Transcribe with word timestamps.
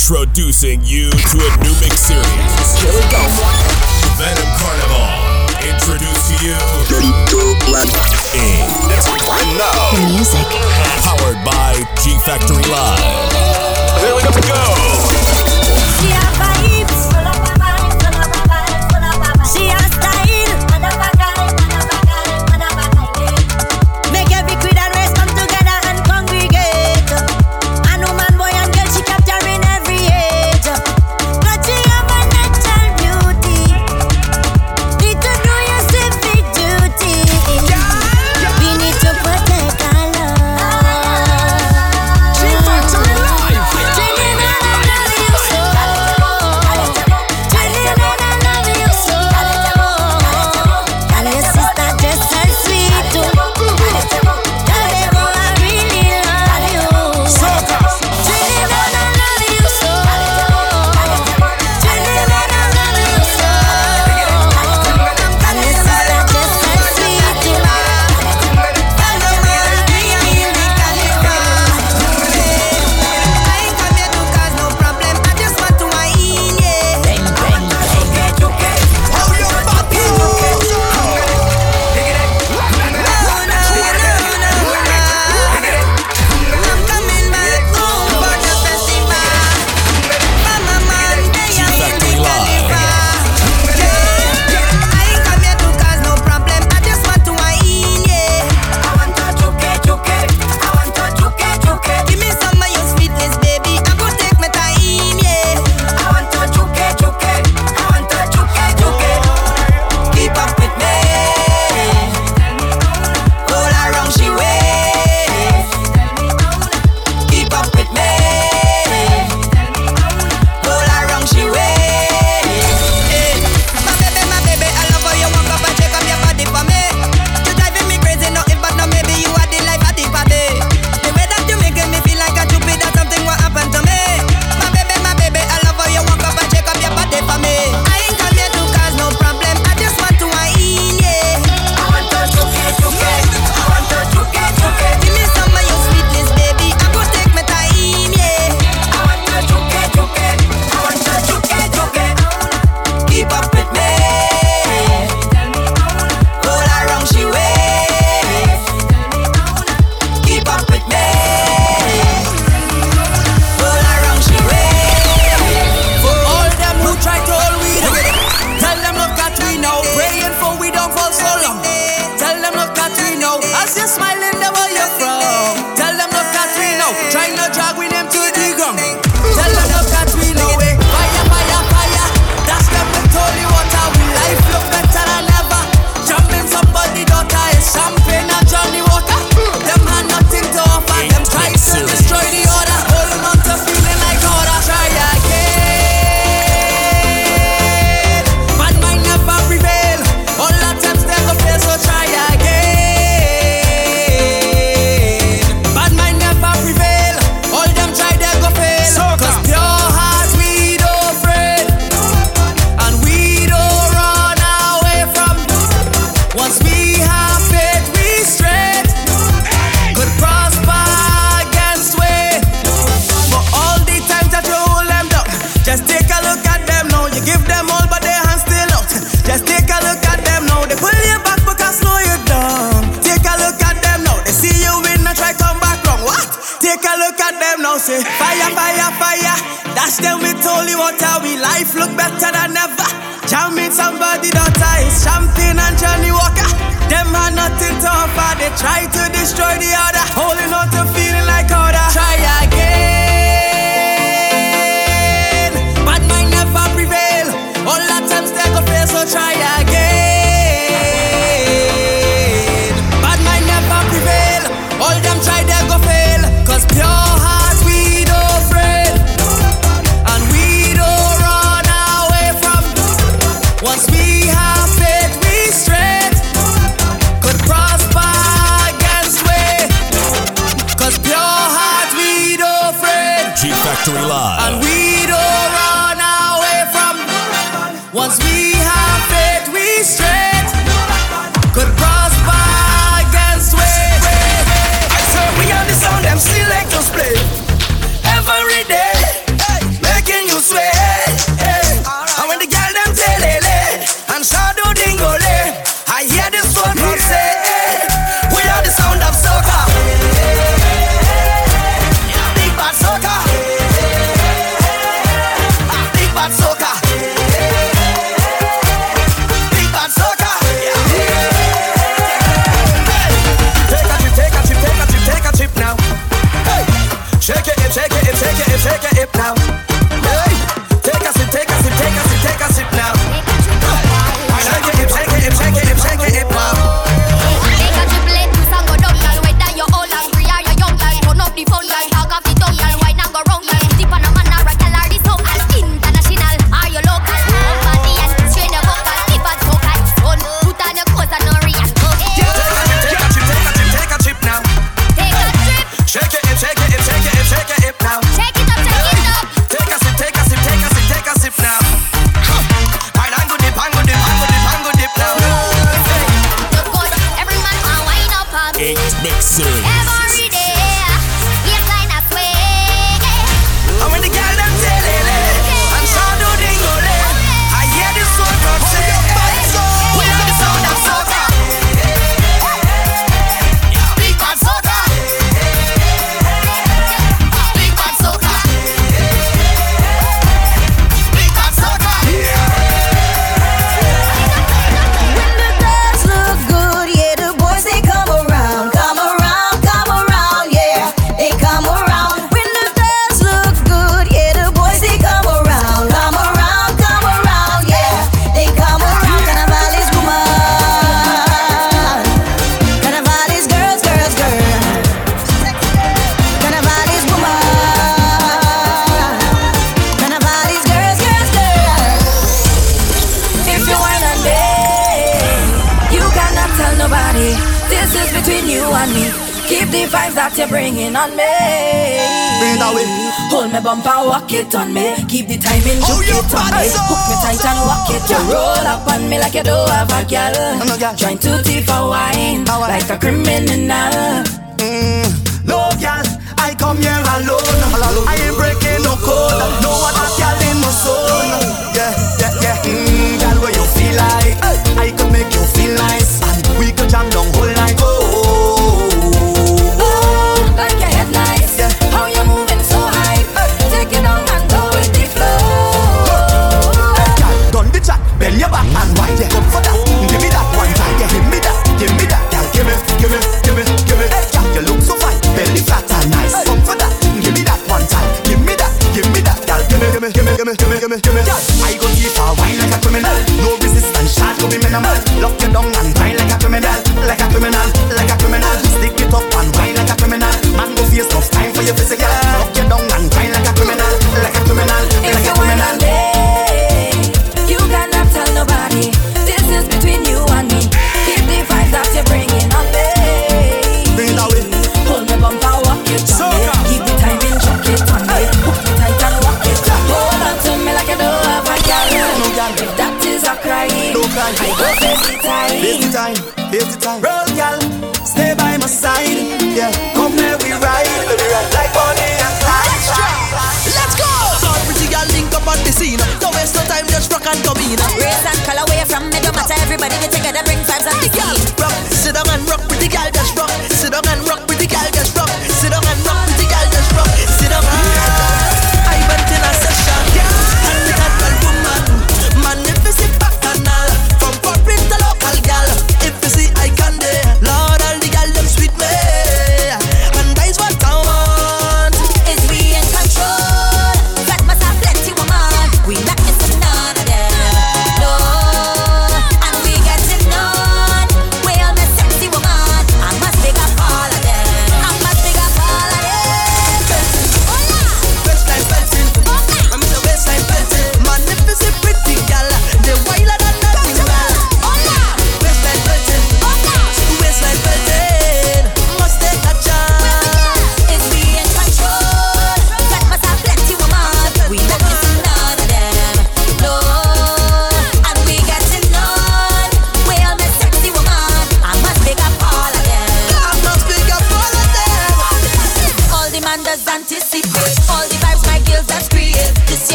Introducing 0.00 0.80
you 0.82 1.10
to 1.10 1.36
a 1.36 1.50
new 1.62 1.76
mix 1.78 2.00
series. 2.00 2.24
Here 2.80 2.90
we 2.90 3.04
go. 3.12 3.20
Venom 4.16 4.48
Carnival. 4.56 5.04
Introduced 5.60 6.24
to 6.30 6.46
you. 6.46 6.56
And 9.36 9.58
now. 9.58 9.92
the 9.92 10.00
Music. 10.16 10.48
Powered 11.04 11.44
by 11.44 11.74
G 12.02 12.16
Factory 12.24 12.64
Live. 12.72 12.98
Here 14.00 14.14
we 14.16 14.22
go. 14.48 15.09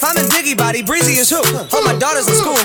If 0.00 0.08
I'm 0.08 0.16
in 0.16 0.30
Diggy 0.30 0.56
Body, 0.56 0.80
Breezy 0.80 1.20
is 1.20 1.28
who? 1.28 1.36
All 1.76 1.84
my 1.84 1.94
daughters 1.98 2.26
in 2.26 2.32
school. 2.32 2.56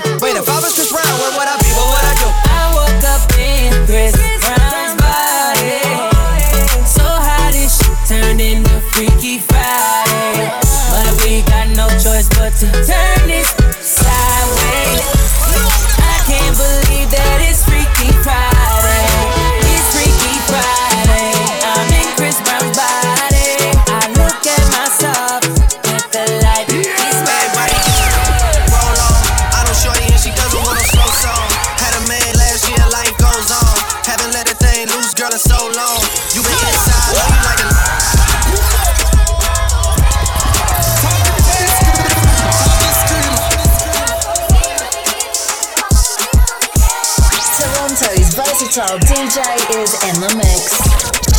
Versatile 48.75 48.99
DJ 49.07 49.39
is 49.79 49.95
in 50.03 50.15
the 50.19 50.31
mix. 50.35 50.75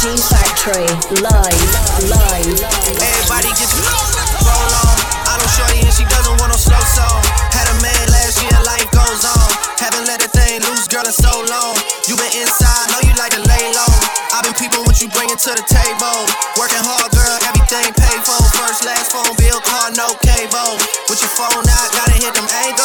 G 0.00 0.16
Factory, 0.16 0.88
live, 1.20 1.68
live. 2.08 2.56
Everybody 2.96 3.52
gets 3.60 3.76
roll 3.76 4.72
on. 4.88 4.96
I 5.28 5.36
don't 5.36 5.52
shorty 5.52 5.84
and 5.84 5.92
she 5.92 6.08
doesn't 6.08 6.32
want 6.40 6.52
no 6.52 6.56
slow 6.56 6.80
song. 6.96 7.20
Had 7.52 7.68
a 7.68 7.76
man 7.84 8.04
last 8.08 8.40
year, 8.40 8.56
life 8.64 8.88
goes 8.88 9.20
on. 9.28 9.48
Haven't 9.76 10.08
let 10.08 10.24
a 10.24 10.28
thing 10.32 10.64
loose, 10.64 10.88
girl, 10.88 11.04
in 11.04 11.12
so 11.12 11.44
long. 11.52 11.76
You 12.08 12.16
been 12.16 12.32
inside, 12.40 12.88
know 12.88 13.04
you 13.04 13.12
like 13.20 13.36
to 13.36 13.42
lay 13.44 13.64
low. 13.76 13.92
I've 14.32 14.44
been 14.44 14.56
peeping 14.56 14.84
what 14.88 14.96
you 15.04 15.12
bringing 15.12 15.36
to 15.36 15.52
the 15.52 15.64
table. 15.68 16.18
Working 16.56 16.80
hard, 16.80 17.12
girl, 17.12 17.36
everything 17.52 17.92
paid 18.00 18.20
for. 18.24 18.40
First, 18.56 18.88
last 18.88 19.12
phone 19.12 19.36
bill, 19.36 19.60
car, 19.60 19.92
no 19.92 20.16
cable. 20.24 20.80
With 21.12 21.20
your 21.20 21.32
phone 21.36 21.68
out, 21.68 21.88
gotta 21.92 22.16
hit 22.16 22.32
them 22.32 22.48
angles. 22.64 22.75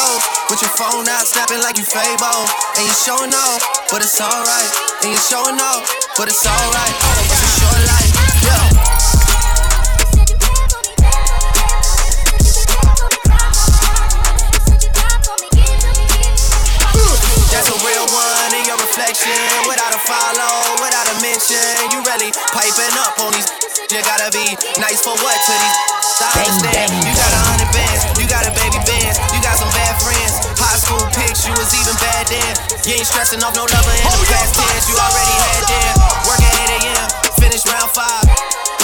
With 0.61 0.77
your 0.77 0.93
phone 0.93 1.09
out, 1.09 1.25
snapping 1.25 1.57
like 1.65 1.77
you 1.81 1.83
Fabo. 1.83 2.29
And 2.77 2.85
you 2.85 2.93
showing 2.93 3.33
off, 3.33 3.65
but 3.89 4.05
it's 4.05 4.21
alright. 4.21 4.69
And 5.01 5.09
you 5.09 5.17
showing 5.17 5.57
off, 5.57 5.81
but 6.13 6.29
it's 6.29 6.45
alright. 6.45 6.93
It's 7.25 7.41
a 7.41 7.49
short 7.57 7.81
life, 7.89 8.13
yeah. 8.45 8.69
That's 17.49 17.69
a 17.73 17.77
real 17.81 18.05
one 18.13 18.53
in 18.53 18.61
your 18.69 18.77
reflection. 18.77 19.33
Without 19.65 19.97
a 19.97 20.01
follow, 20.05 20.77
without 20.77 21.09
a 21.09 21.17
mention. 21.25 21.57
You 21.89 22.05
really 22.05 22.29
piping 22.53 22.93
up 23.01 23.17
on 23.17 23.33
these. 23.33 23.49
You 23.89 23.97
gotta 24.05 24.29
be 24.29 24.53
nice 24.77 25.01
for 25.01 25.17
what 25.25 25.41
to 25.41 25.53
these. 25.57 26.01
I 26.21 26.45
understand. 26.45 26.93
You 27.01 27.17
got 27.17 27.33
a 27.33 27.41
hundred 27.49 27.71
bands, 27.73 28.05
you 28.21 28.29
got 28.29 28.45
a 28.45 28.53
You 32.81 32.97
ain't 32.97 33.05
stressing 33.05 33.37
off 33.45 33.53
no 33.53 33.61
lover 33.61 33.93
in 33.93 34.09
the 34.09 34.17
oh, 34.17 34.25
past 34.25 34.57
tense. 34.57 34.89
You 34.89 34.97
already 34.97 35.35
had 35.37 35.61
oh, 35.61 35.69
them. 35.69 35.93
Work 36.25 36.41
at 36.41 36.53
8 36.81 36.81
a.m., 36.81 37.07
finish 37.37 37.61
round 37.69 37.93
five. 37.93 38.25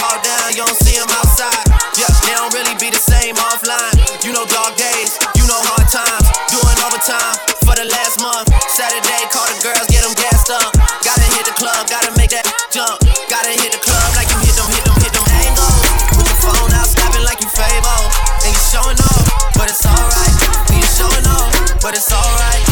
All 0.05 0.21
down, 0.21 0.53
you 0.53 0.62
don't 0.62 0.77
see 0.86 1.01
them 1.01 1.10
outside. 1.17 1.65
Yeah, 1.97 2.05
they 2.21 2.38
don't 2.38 2.53
really 2.53 2.77
be 2.77 2.93
the 2.93 3.01
same 3.01 3.33
offline. 3.41 3.97
You 4.21 4.38
know 4.38 4.45
dog 4.53 4.77
days, 4.77 5.17
you 5.33 5.49
know 5.49 5.57
hard 5.73 5.89
times. 5.89 6.29
Doing 6.53 6.77
overtime 6.86 7.41
for 7.65 7.73
the 7.73 7.89
last 7.89 8.21
month. 8.21 8.45
Saturday, 8.69 9.25
call 9.33 9.49
the 9.49 9.57
girls, 9.65 9.89
get 9.89 10.05
them 10.05 10.13
gassed 10.13 10.53
up. 10.53 10.77
Gotta 11.01 11.25
hit 11.33 11.49
the 11.49 11.57
club, 11.57 11.89
gotta 11.89 12.13
make 12.21 12.29
that 12.38 12.45
jump. 12.69 13.01
Gotta 13.33 13.49
hit 13.49 13.73
the 13.73 13.81
club 13.81 14.13
like 14.13 14.29
you 14.29 14.38
hit 14.45 14.53
them, 14.53 14.69
hit 14.77 14.86
them, 14.86 14.93
hit 15.01 15.10
them 15.10 15.25
angles. 15.41 15.73
With 16.13 16.29
your 16.29 16.38
phone 16.45 16.69
out, 16.77 16.86
snapping 16.86 17.25
like 17.25 17.41
you 17.41 17.49
Fabo. 17.49 17.97
And 18.45 18.53
you 18.53 18.62
showing 18.62 18.99
off, 19.01 19.57
but 19.57 19.73
it's 19.73 19.81
alright. 19.81 20.38
And 20.69 20.86
you 20.86 20.89
showing 20.93 21.25
off, 21.33 21.81
but 21.81 21.97
it's 21.97 22.13
alright. 22.13 22.66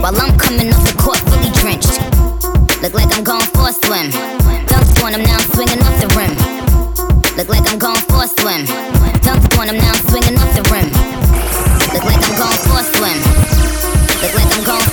While 0.00 0.16
I'm 0.16 0.36
coming 0.40 0.72
off 0.72 0.80
the 0.88 0.96
court, 0.96 1.20
fully 1.28 1.52
drenched. 1.60 2.00
Look 2.80 2.96
like 2.96 3.12
I'm 3.12 3.22
going 3.22 3.44
for 3.52 3.68
a 3.68 3.72
swim. 3.72 4.08
Dunk 4.64 4.88
on 5.04 5.12
him 5.12 5.22
now, 5.28 5.36
I'm 5.36 5.46
swinging 5.52 5.80
off 5.84 5.96
the 6.00 6.08
rim. 6.16 6.32
Look 7.36 7.48
like 7.52 7.68
I'm 7.68 7.78
going 7.78 8.00
for 8.08 8.24
a 8.24 8.28
swim. 8.28 8.64
Dunk 9.20 9.44
on 9.60 9.68
him 9.68 9.76
now, 9.76 9.92
I'm 9.92 10.02
swinging 10.08 10.36
off 10.40 10.52
the 10.56 10.64
rim. 10.72 10.88
Look 11.92 12.04
like 12.08 12.16
I'm 12.16 12.36
going 12.40 12.60
for 12.64 12.80
a 12.80 12.84
swim. 12.96 13.18
Look 14.24 14.32
like 14.32 14.50
I'm 14.56 14.64
going. 14.64 14.88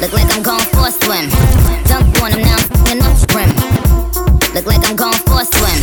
Look 0.00 0.12
like 0.16 0.30
I'm 0.32 0.42
going 0.42 0.66
for 0.72 0.88
a 0.88 0.92
swim. 0.92 1.28
Dunk 1.84 2.08
on 2.24 2.32
him 2.32 2.42
now, 2.48 2.56
I'm 2.56 2.66
swinging 2.72 3.04
off 3.04 3.20
the 3.20 3.28
rim. 3.36 3.52
Look 4.56 4.64
like 4.64 4.82
I'm 4.88 4.96
going 4.96 5.20
for 5.28 5.44
a 5.44 5.46
swim. 5.46 5.78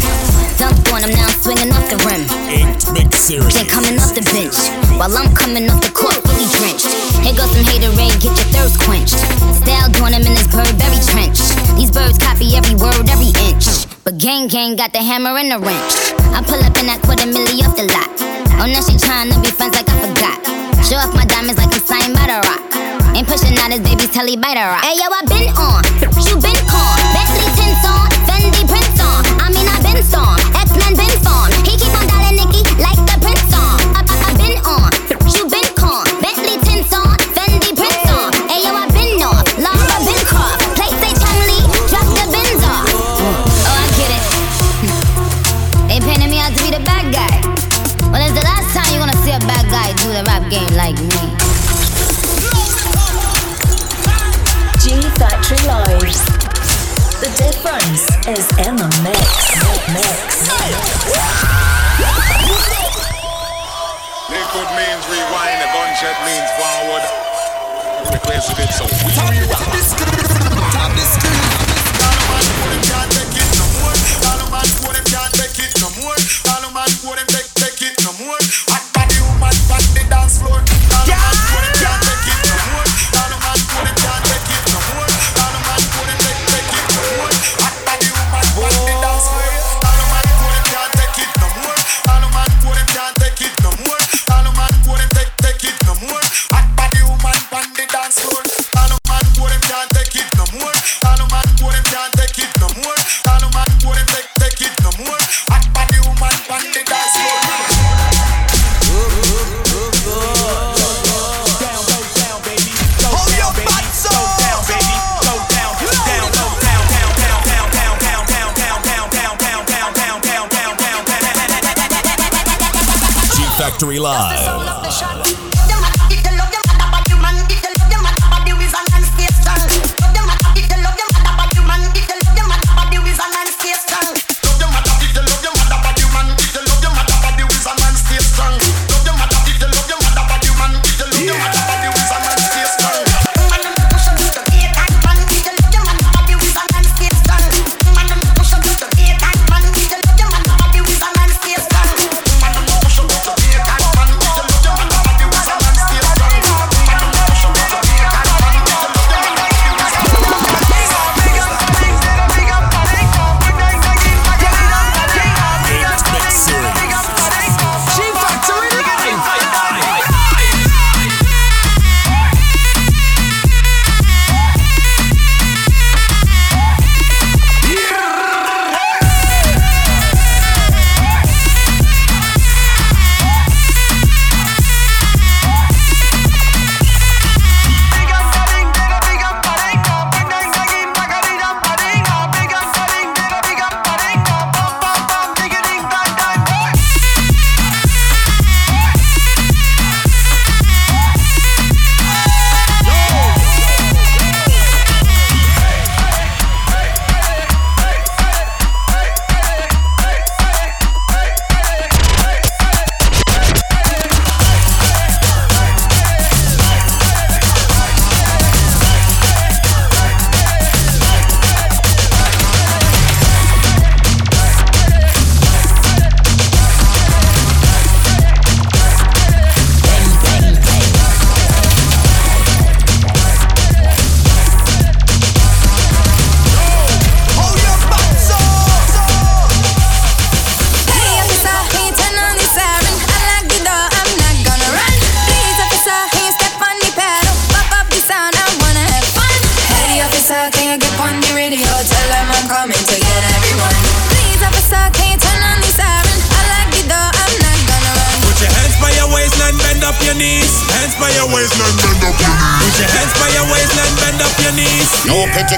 Dunk 0.57 0.89
on 0.89 1.05
him 1.05 1.13
now, 1.13 1.29
I'm 1.29 1.37
swinging 1.37 1.69
off 1.69 1.85
the 1.85 2.01
rim. 2.01 2.25
Inked 2.49 2.89
Mix 2.97 3.29
Series. 3.29 3.53
Jay 3.53 3.69
coming 3.69 3.93
off 4.01 4.17
the 4.17 4.25
bench 4.33 4.88
while 4.99 5.15
I'm 5.15 5.31
coming 5.31 5.63
off 5.71 5.79
the 5.79 5.95
court, 5.95 6.19
fully 6.27 6.43
drenched. 6.59 6.91
Here 7.23 7.31
goes 7.31 7.47
some 7.55 7.63
haterade, 7.63 8.19
get 8.19 8.35
your 8.35 8.49
thirst 8.51 8.83
quenched. 8.83 9.15
Style 9.63 9.87
doing 9.95 10.11
him 10.11 10.27
in 10.27 10.35
this 10.35 10.51
Burberry 10.51 10.99
trench. 11.07 11.39
These 11.79 11.95
birds 11.95 12.19
copy 12.19 12.59
every 12.59 12.75
word, 12.75 13.07
every 13.07 13.31
inch. 13.47 13.87
But 14.03 14.19
gang 14.19 14.51
gang 14.51 14.75
got 14.75 14.91
the 14.91 14.99
hammer 14.99 15.39
and 15.39 15.55
the 15.55 15.59
wrench. 15.63 15.95
I 16.35 16.43
pull 16.43 16.59
up 16.59 16.75
in 16.75 16.91
that 16.91 16.99
quarter 16.99 17.31
milli 17.31 17.63
off 17.63 17.79
the 17.79 17.87
lot. 17.87 18.11
Oh, 18.59 18.67
now 18.67 18.83
she 18.83 18.99
tryna 18.99 19.39
be 19.39 19.47
friends 19.55 19.79
like 19.79 19.87
I 19.87 19.95
forgot. 20.03 20.35
Show 20.83 20.99
off 20.99 21.15
my 21.15 21.23
diamonds 21.23 21.55
like 21.55 21.71
I'm 21.71 21.79
signed 21.79 22.11
by 22.11 22.27
the 22.27 22.43
rock. 22.43 22.59
Ain't 23.15 23.23
pushing 23.23 23.55
out 23.63 23.71
his 23.71 23.79
baby's 23.79 24.11
telly 24.11 24.35
by 24.35 24.51
the 24.51 24.67
rock. 24.67 24.83
Hey 24.83 24.99
yo, 24.99 25.07
I 25.07 25.23
been 25.31 25.47
on, 25.55 25.79
you 26.27 26.35
been 26.43 26.59
con. 26.67 26.95
Bentley 27.15 27.47
tints 27.55 27.83
on, 27.87 28.07
Fendi 28.27 28.63
prints 28.67 28.99
on. 28.99 29.23
I 29.39 29.47
mean 29.47 29.63
I 29.63 29.79
been 29.79 30.03
storm, 30.03 30.38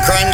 crime, 0.03 0.31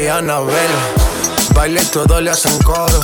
que 0.00 0.10
Anabel. 0.10 0.72
Baile 1.54 1.80
todo 1.92 2.20
le 2.20 2.30
hacen 2.30 2.56
coro. 2.62 2.99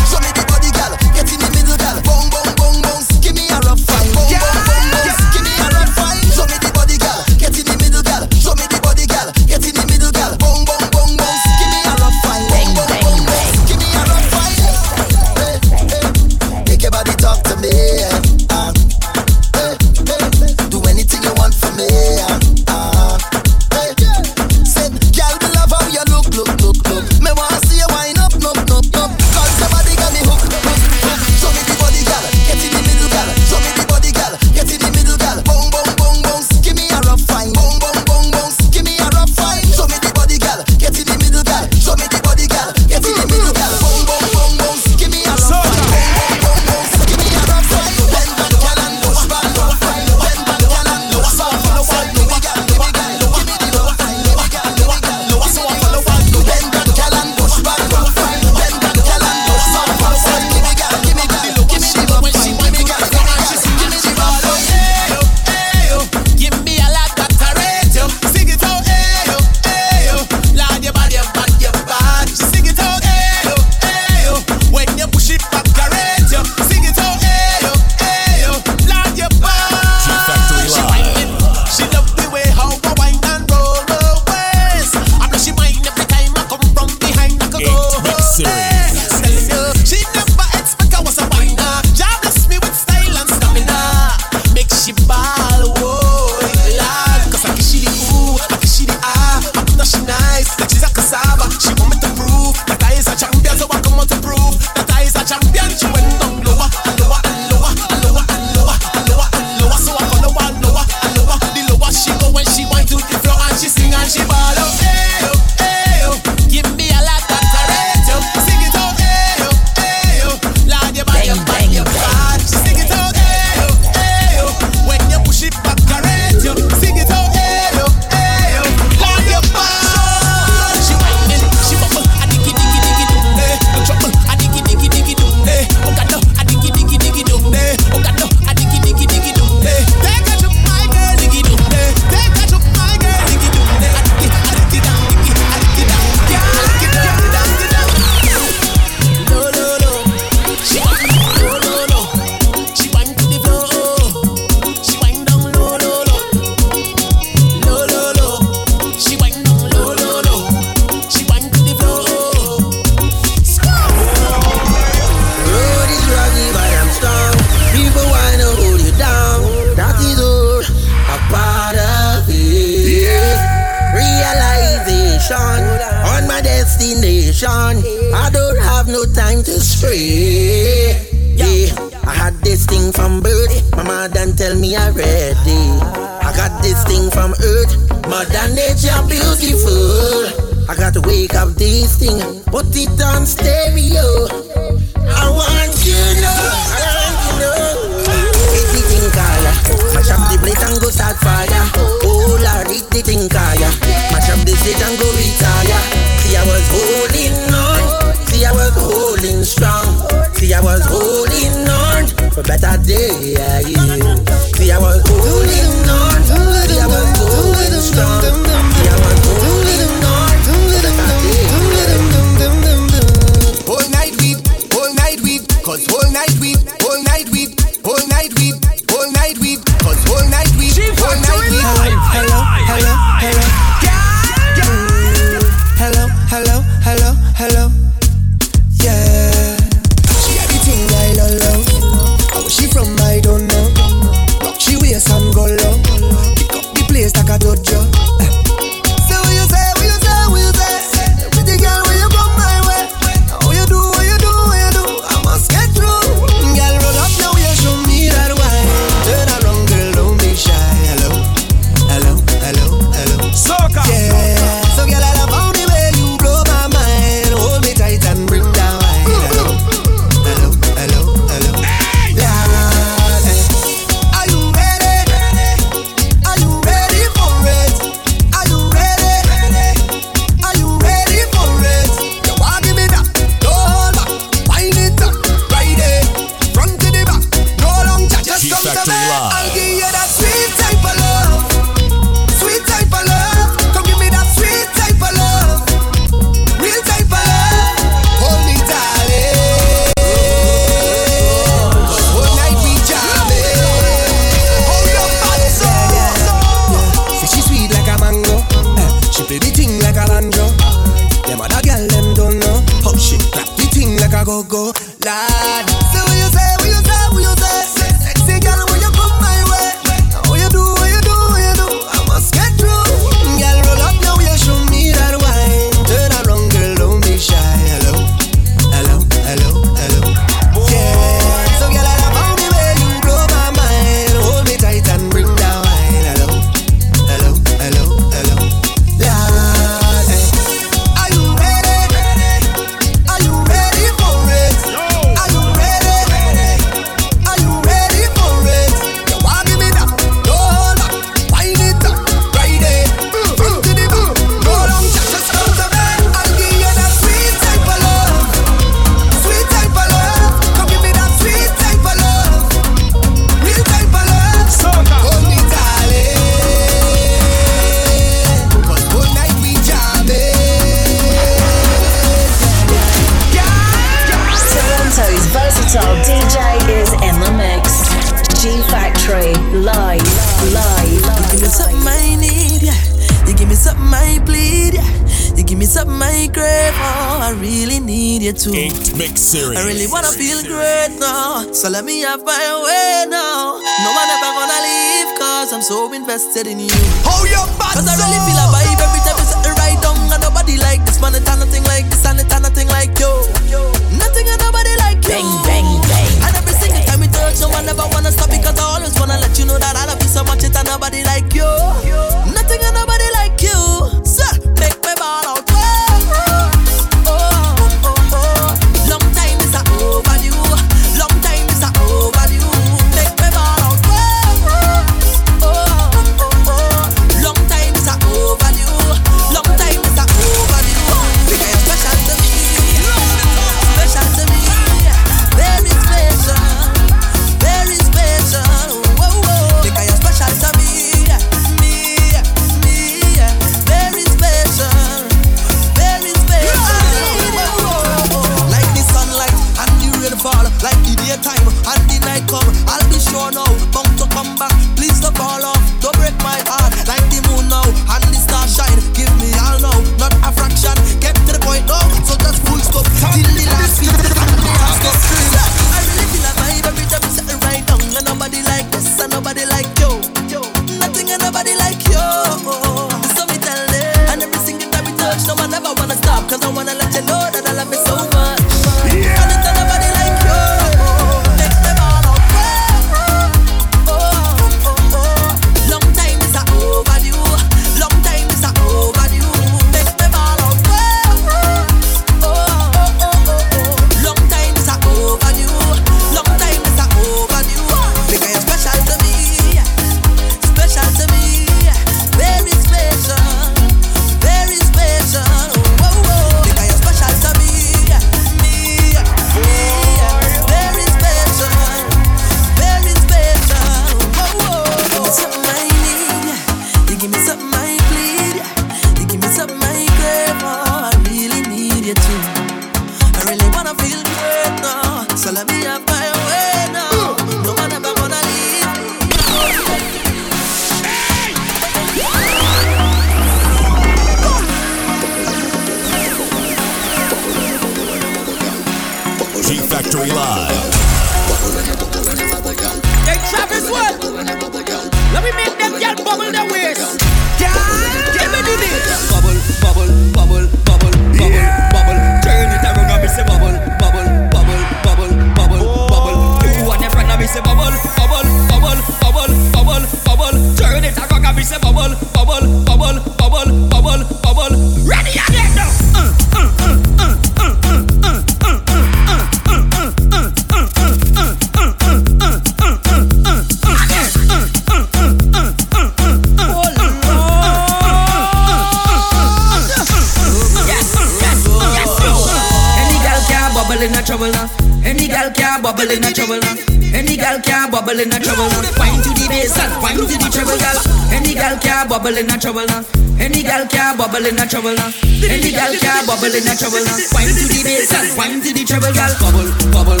in 592.21 592.29
a 592.29 592.37
trouble 592.37 592.65
now. 592.67 592.85
Any 593.17 593.41
girl 593.43 593.65
can 593.67 593.97
bubble 593.97 594.25
in 594.25 594.37
a 594.37 594.45
trouble 594.45 594.75
now. 594.75 594.93
Any 595.25 595.51
girl 595.51 595.73
can 595.73 596.05
bubble 596.05 596.29
in 596.29 596.45
a 596.45 596.53
trouble 596.55 596.83
now. 596.85 596.97
Wine 597.13 597.33
to 597.33 597.45
the 597.49 597.61
bass 597.65 597.93
and 597.93 598.17
wine 598.17 598.41
to 598.41 598.53
the 598.53 598.63
treble, 598.63 598.93
girl. 598.93 599.13
Bubble, 599.17 599.49
bubble, 599.73 600.00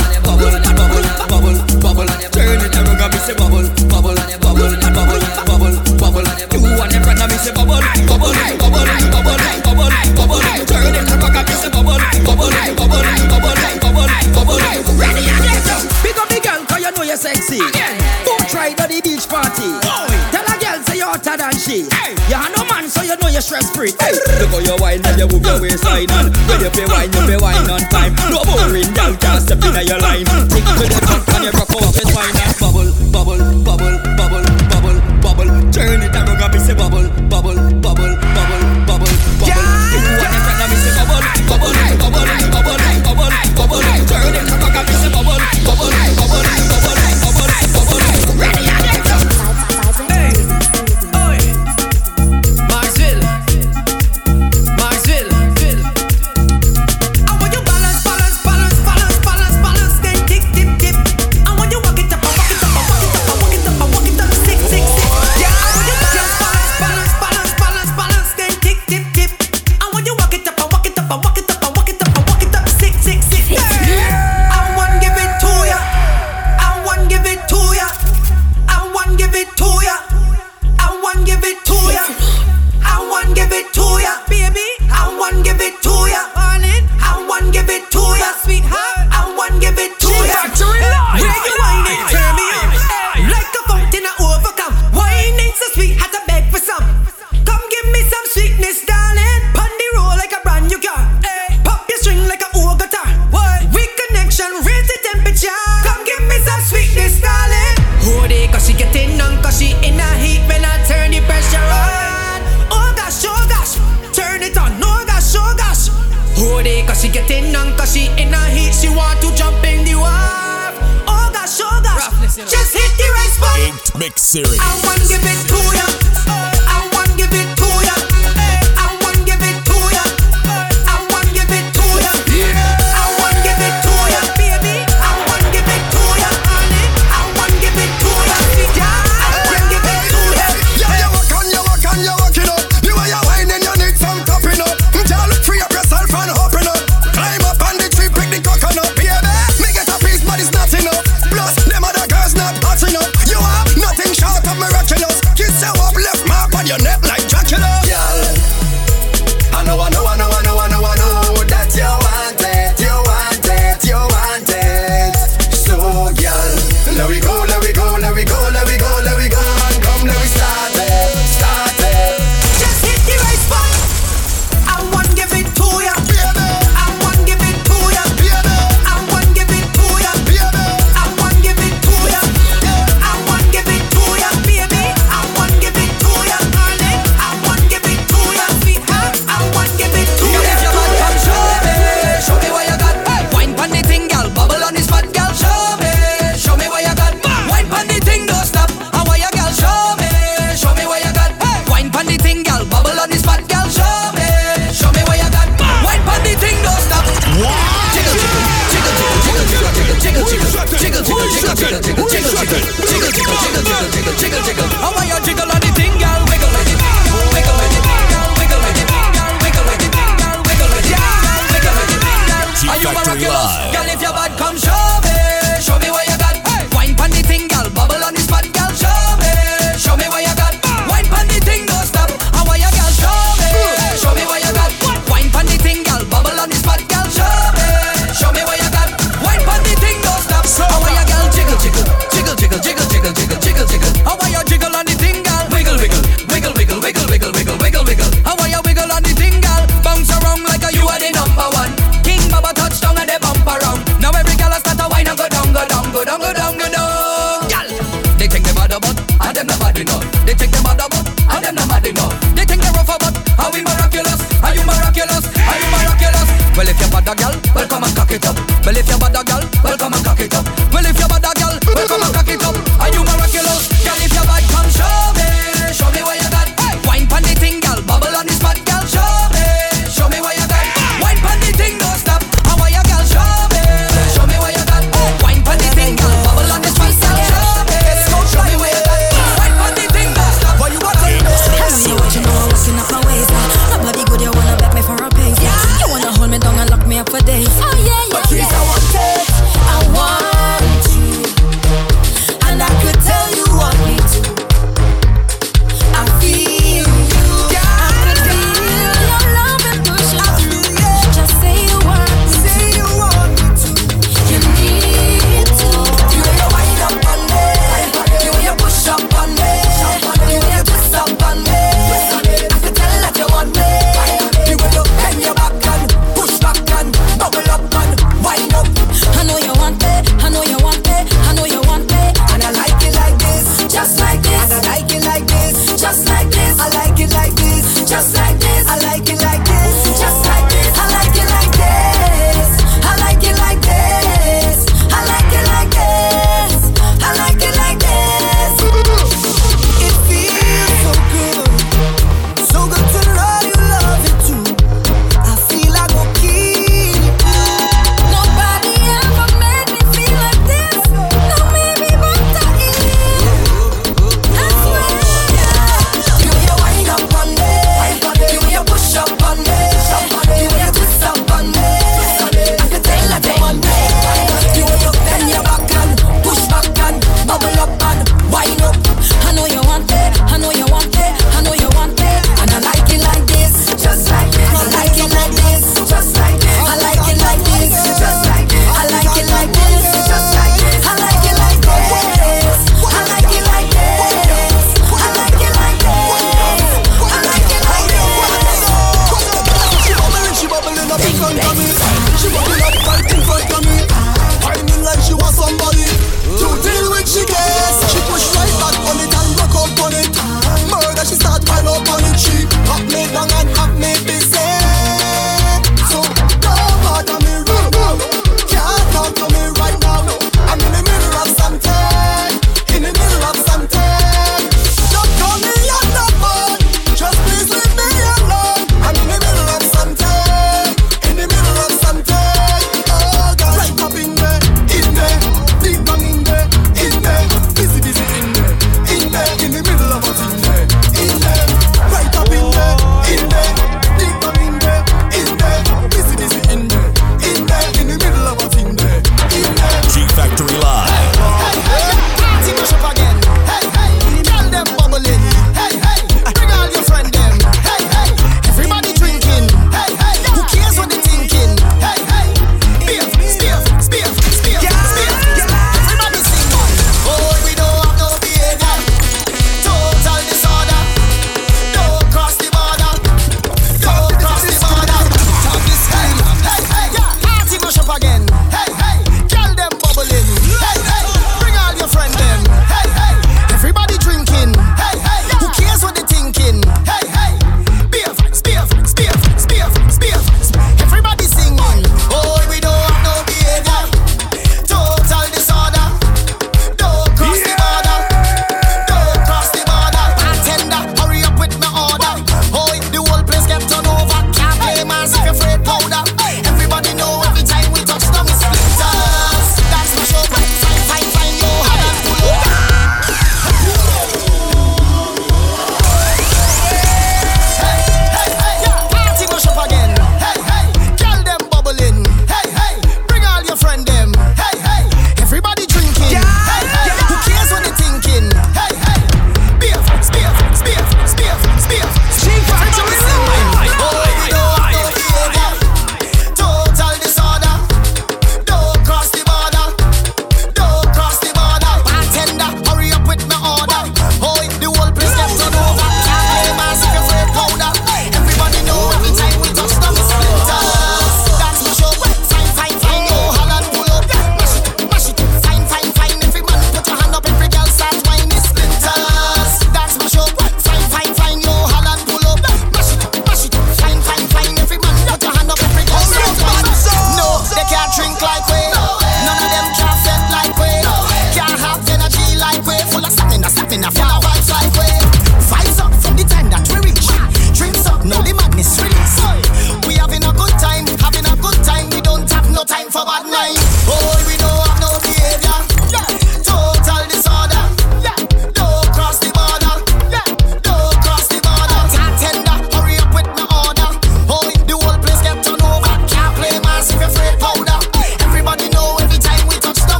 Mix 123.97 124.21
series. 124.21 124.59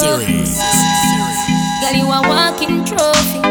Series. 0.00 0.56
Girl, 1.84 1.92
you 1.92 2.08
a 2.08 2.24
walking 2.24 2.88
trophy. 2.88 3.44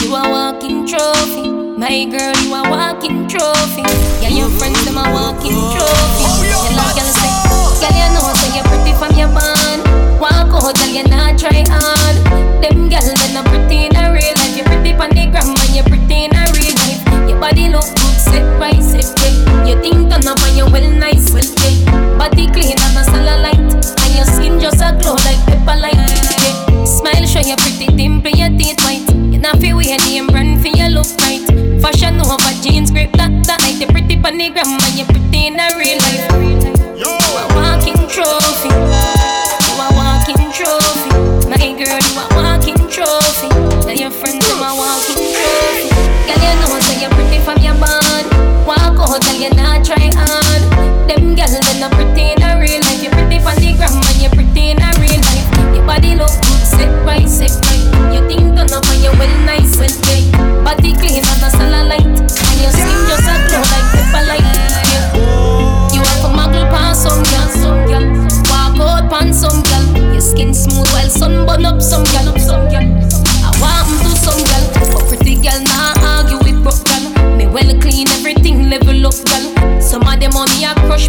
You 0.00 0.16
a 0.16 0.24
walking 0.24 0.88
trophy. 0.88 1.52
My 1.76 2.08
girl, 2.08 2.32
you 2.40 2.54
a 2.56 2.64
walking 2.64 3.28
trophy. 3.28 3.84
Yeah, 4.24 4.32
your 4.32 4.48
friends 4.56 4.80
them 4.86 4.96
a 4.96 5.04
walking 5.12 5.52
trophy. 5.52 6.24
You 6.40 6.72
like 6.80 6.96
girl 6.96 7.12
say, 7.12 7.28
girl 7.76 7.92
you 7.92 8.08
know 8.08 8.24
say 8.40 8.56
you 8.56 8.64
are 8.64 8.68
pretty 8.72 8.96
from 8.96 9.12
your 9.20 9.28
band. 9.36 9.84
Walk 10.16 10.48
out, 10.48 10.72
girl 10.80 10.88
you 10.88 11.04
not 11.04 11.36
try 11.36 11.60
hard. 11.68 12.16
Them 12.64 12.88
girl 12.88 13.04
they 13.04 13.32
not 13.36 13.44
pretty 13.44 13.84
in 13.84 13.96
a 14.00 14.16
real 14.16 14.32
life. 14.40 14.56
You 14.56 14.64
pretty 14.64 14.96
pon 14.96 15.12
the 15.12 15.28
gram 15.28 15.44
and 15.44 15.76
you 15.76 15.84
pretty 15.84 16.24
in 16.24 16.32
a 16.32 16.48
real 16.56 16.72
life. 16.72 17.04
Your 17.28 17.38
body 17.38 17.68
look 17.68 17.84
good, 17.84 18.16
set 18.16 18.48
right, 18.56 18.80
set 18.80 19.12
right. 19.20 19.68
You 19.68 19.76
think 19.84 20.08
turn 20.08 20.24
up 20.24 20.40
and 20.40 20.56
you 20.56 20.64
well 20.72 20.88
nice, 20.96 21.36
well 21.36 21.44
yeah. 21.44 22.16
Body 22.16 22.48
clean 22.48 22.80
and 22.80 22.96
a 22.96 23.36
light, 23.44 23.60
and 23.60 24.12
your 24.16 24.24
skin 24.24 24.56
just 24.58 24.80
a 24.80 24.96
glow 24.96 25.20
like. 25.20 25.36
Yeah. 25.36 25.49
Smile 27.40 27.56
show 27.56 27.62
you 27.62 27.76
pretty 27.76 27.96
dimple, 27.96 28.30
your 28.32 28.50
teeth 28.50 28.80
white. 28.84 29.32
You 29.32 29.38
not 29.38 29.58
feel 29.58 29.76
weird, 29.76 30.00
name 30.00 30.26
brand 30.26 30.60
for 30.60 30.68
your 30.68 30.88
look 30.90 31.06
right. 31.20 31.40
Fashion 31.80 32.20
over 32.20 32.62
jeans, 32.62 32.90
grip 32.90 33.12
that 33.12 33.44
that 33.44 33.60
night. 33.60 33.80
You 33.80 33.86
pretty 33.86 34.20
pon 34.20 34.36
the 34.36 34.50
gram 34.50 34.66
and 34.66 34.98
you 34.98 35.04
pretty 35.06 35.46
in 35.46 35.58
a 35.58 35.68
real 35.78 35.98
life. 35.98 36.28
You 36.98 37.08
a 37.08 37.44
walking 37.54 38.08
trophy. 38.08 38.89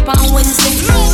Pan 0.04 0.32
Wednesday, 0.32 1.11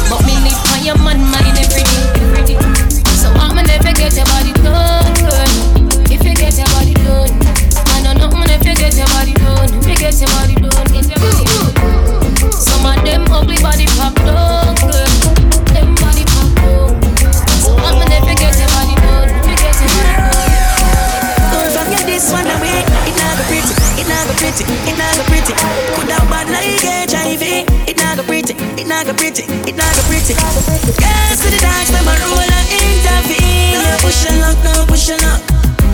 Girls 30.97 31.39
to 31.45 31.49
the 31.53 31.61
dance, 31.61 31.91
them 31.91 32.09
a 32.09 32.15
roll 32.25 32.41
and 32.41 32.69
intervene. 32.73 33.77
Yeah, 33.77 34.01
push 34.01 34.25
and 34.25 34.41
now 34.41 34.87
push 34.87 35.11
and 35.11 35.21
lock. 35.21 35.43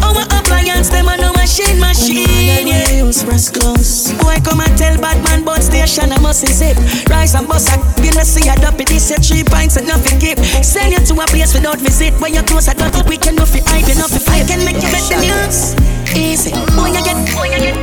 Our 0.04 0.22
appliance, 0.38 0.88
them 0.90 1.08
a 1.08 1.16
no 1.16 1.32
machine, 1.32 1.80
machine. 1.80 2.66
Yeah, 2.66 3.02
use 3.02 3.24
press 3.24 3.50
close. 3.50 4.12
Boy, 4.22 4.36
come 4.44 4.60
and 4.60 4.76
tell 4.78 4.96
bad 5.00 5.18
but 5.44 5.62
station 5.62 6.12
I 6.12 6.18
must 6.20 6.46
zip. 6.46 6.76
Rise 7.08 7.34
and 7.34 7.48
bust, 7.48 7.72
you 8.02 8.12
know 8.12 8.22
see 8.22 8.48
a 8.48 8.54
dopey. 8.56 8.84
This 8.84 9.10
your 9.10 9.18
three 9.18 9.44
pints 9.44 9.76
and 9.76 9.86
nothing 9.86 10.20
keep. 10.20 10.38
Send 10.62 10.92
you 10.92 11.00
to 11.00 11.14
a 11.22 11.26
place 11.26 11.54
without 11.54 11.78
visit. 11.78 12.14
When 12.20 12.34
you 12.34 12.42
close, 12.42 12.68
I 12.68 12.74
got 12.74 12.94
it, 12.94 13.08
we 13.08 13.16
can 13.16 13.36
nothing 13.36 13.64
enough 13.64 14.14
if 14.14 14.28
I 14.28 14.44
can 14.44 14.64
make 14.64 14.76
you 14.82 14.90
bet 14.92 15.04
the 15.10 15.18
news. 15.20 15.74
Easy, 16.14 16.50
boy, 16.76 16.94
you 16.94 17.02
get, 17.02 17.18
boy, 17.34 17.50
you 17.50 17.58
get. 17.58 17.76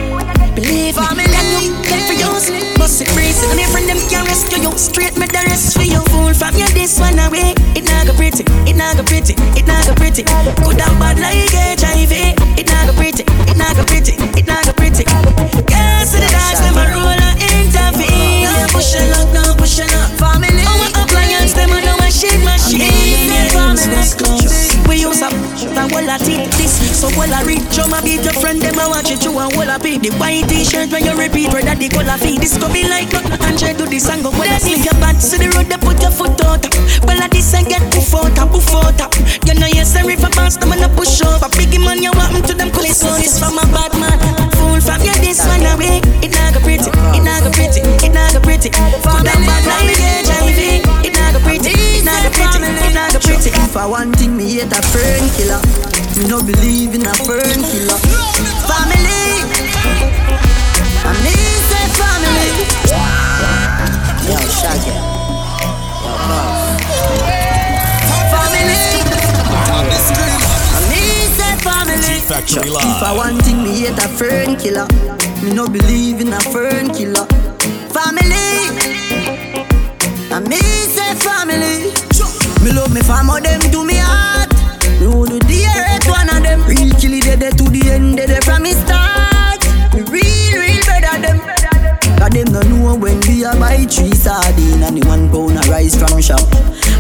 Believe 0.56 0.96
me, 1.18 1.26
can 1.26 1.48
you 1.52 1.91
yours? 2.22 2.46
Bust 2.78 3.02
it 3.02 3.10
and 3.10 3.58
your 3.58 3.70
friend 3.74 3.90
them 3.90 3.98
can 4.10 4.24
rescue 4.26 4.62
you. 4.62 4.72
Straight 4.78 5.18
me 5.18 5.26
the 5.26 5.42
rest 5.50 5.74
for 5.74 5.84
you. 5.84 6.02
Fool 6.14 6.34
from 6.34 6.54
you 6.54 6.70
this 6.78 7.00
one 7.02 7.18
away. 7.18 7.58
It 7.74 7.86
not 7.90 8.06
go 8.06 8.14
pretty, 8.14 8.46
it 8.70 8.78
not 8.78 8.98
go 8.98 9.04
pretty, 9.04 9.34
it 9.58 9.66
not 9.66 9.86
go 9.90 9.94
pretty. 9.98 10.24
Could 10.24 10.78
have 10.78 10.96
bad 11.02 11.18
like 11.18 11.50
HIV. 11.82 12.14
It 12.60 12.68
not 12.70 12.86
go 12.86 12.94
pretty, 12.94 13.26
it 13.50 13.58
not 13.58 13.74
go 13.76 13.84
pretty, 13.84 14.14
it 14.38 14.46
not 14.46 14.66
go 14.66 14.74
pretty. 14.78 15.04
Girls 15.04 16.14
to 16.14 16.18
the 16.22 16.30
dance, 16.30 16.62
them 16.62 16.78
a 16.78 16.86
roll 16.94 17.10
and 17.10 17.38
intervene. 17.42 18.46
Yeah, 18.46 18.70
push 18.70 18.94
it 18.94 19.10
up, 19.18 19.34
now 19.34 19.58
push 19.58 19.80
it 19.82 19.90
up. 19.90 20.14
Family, 20.22 20.62
our 20.62 20.88
appliance, 21.02 21.54
them 21.58 21.74
a 21.74 21.82
no 21.82 21.98
machine, 21.98 22.46
machine. 22.46 22.86
Family, 23.50 23.82
we 24.88 25.02
use 25.02 25.22
up 25.66 25.74
the 25.74 25.84
whole 25.94 26.10
of 26.10 26.22
this, 26.22 26.74
so 26.98 27.08
well 27.18 27.34
I 27.34 27.44
read. 27.44 27.62
Show 27.74 27.88
my 27.88 28.02
beat 28.02 28.24
your 28.24 28.34
friend, 28.34 28.62
them 28.62 28.80
a 28.80 28.90
watch 28.90 29.12
it, 29.12 29.24
you 29.24 29.38
and 29.38 29.54
whole 29.54 29.70
of 29.70 29.82
The 29.82 30.10
white 30.18 30.48
t-shirt 30.50 30.92
when 30.92 31.06
you 31.06 31.16
repeat, 31.18 31.54
where 31.54 31.64
that 31.64 31.80
the 31.80 31.90
color 31.90 32.18
feed. 32.18 32.42
This 32.42 32.58
could 32.58 32.74
be 32.74 32.88
like 32.88 33.12
nothing, 33.14 33.38
and 33.42 33.58
try 33.60 33.74
to 33.74 33.86
this 33.86 34.10
and 34.10 34.24
go. 34.24 34.32
Well, 34.32 34.50
if 34.50 34.86
your 34.86 34.98
bad, 34.98 35.22
so 35.22 35.38
the 35.38 35.50
road 35.54 35.70
they 35.70 35.78
put 35.78 36.02
your 36.02 36.12
foot 36.12 36.40
out. 36.46 36.66
Well, 37.06 37.22
I 37.22 37.28
this 37.30 37.54
and 37.54 37.68
get 37.68 37.84
poof 37.94 38.14
out, 38.16 38.34
poof 38.50 38.74
out. 38.74 39.00
You 39.46 39.54
know 39.60 39.70
you're 39.70 39.86
sorry 39.86 40.16
for 40.18 40.32
pass, 40.34 40.58
them 40.58 40.72
and 40.72 40.82
a 40.82 40.90
push 40.90 41.21
Me 56.22 56.28
no 56.28 56.38
believe 56.44 56.94
in 56.94 57.02
a 57.02 57.14
fern 57.26 57.64
killer. 57.72 57.98
Family, 58.70 59.42
I 61.02 61.14
me 61.26 61.34
say 61.66 61.86
family. 61.98 62.50
Yo, 64.30 64.38
Shaggy. 64.46 64.94
Yo. 64.94 66.38
Family. 68.30 69.02
I 70.70 70.80
me 70.92 71.02
say 71.34 71.54
family. 71.66 72.14
If 72.22 73.02
I 73.02 73.14
want 73.18 73.42
thing, 73.42 73.64
me 73.64 73.72
hate 73.80 73.98
a 73.98 74.08
fern 74.08 74.58
killer. 74.58 74.86
Me 75.42 75.52
no 75.56 75.68
believe 75.68 76.22
in 76.22 76.34
a 76.34 76.40
fern 76.40 76.94
killer. 76.94 77.26
Family. 77.90 78.70
I 80.30 80.40
me 80.48 80.60
say 80.86 81.16
family. 81.16 81.90
Me 82.64 82.72
love 82.74 82.94
me 82.94 83.02
fam, 83.02 83.26
how 83.26 83.40
them 83.40 83.60
do 83.72 83.84
me 83.84 83.96
heart. 83.98 84.54
Me 85.00 85.08
would 85.08 85.30
do 85.30 85.51
earth 86.02 86.10
one 86.10 86.30
of 86.30 86.44
them. 86.44 86.62
Real 86.66 86.90
kill 87.00 87.14
it 87.14 87.40
dead 87.40 87.58
to 87.58 87.64
the 87.64 87.92
end, 87.92 88.18
dead 88.18 88.44
from 88.44 88.64
me 88.64 88.74
start. 88.74 89.62
Me 89.94 90.02
real, 90.10 90.60
real 90.60 90.84
better 90.86 91.22
them. 91.22 91.40
Cause 92.18 92.30
them 92.30 92.54
no 92.54 92.62
know 92.62 92.96
when 92.96 93.20
we 93.22 93.44
a 93.44 93.52
buy 93.56 93.86
three 93.86 94.14
sardine 94.14 94.84
and 94.84 94.98
the 94.98 95.08
one 95.08 95.30
pound 95.30 95.58
a 95.58 95.62
rice 95.70 95.98
from 95.98 96.22
shop. 96.22 96.42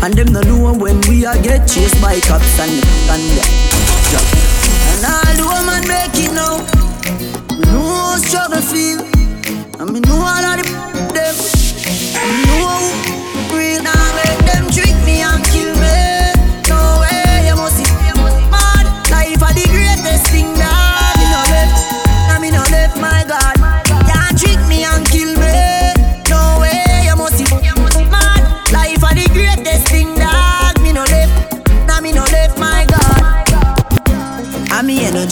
And 0.03 0.13
them 0.13 0.33
no 0.33 0.41
know 0.41 0.73
when 0.73 0.99
we 1.07 1.25
a 1.25 1.33
get 1.41 1.67
chased 1.67 2.01
by 2.01 2.19
cops 2.21 2.59
and 2.59 2.71
and 3.09 3.23
the. 3.37 3.45
And 4.91 5.05
all 5.05 5.35
the 5.37 5.45
woman 5.45 5.87
make 5.87 6.17
it 6.17 6.33
now. 6.33 6.61
Me 7.57 7.65
know 7.71 8.17
struggle 8.17 8.61
feel. 8.61 9.01
And 9.79 9.93
me 9.93 9.99
know 10.01 10.15
all 10.15 10.45
of 10.45 10.57
the 10.57 10.90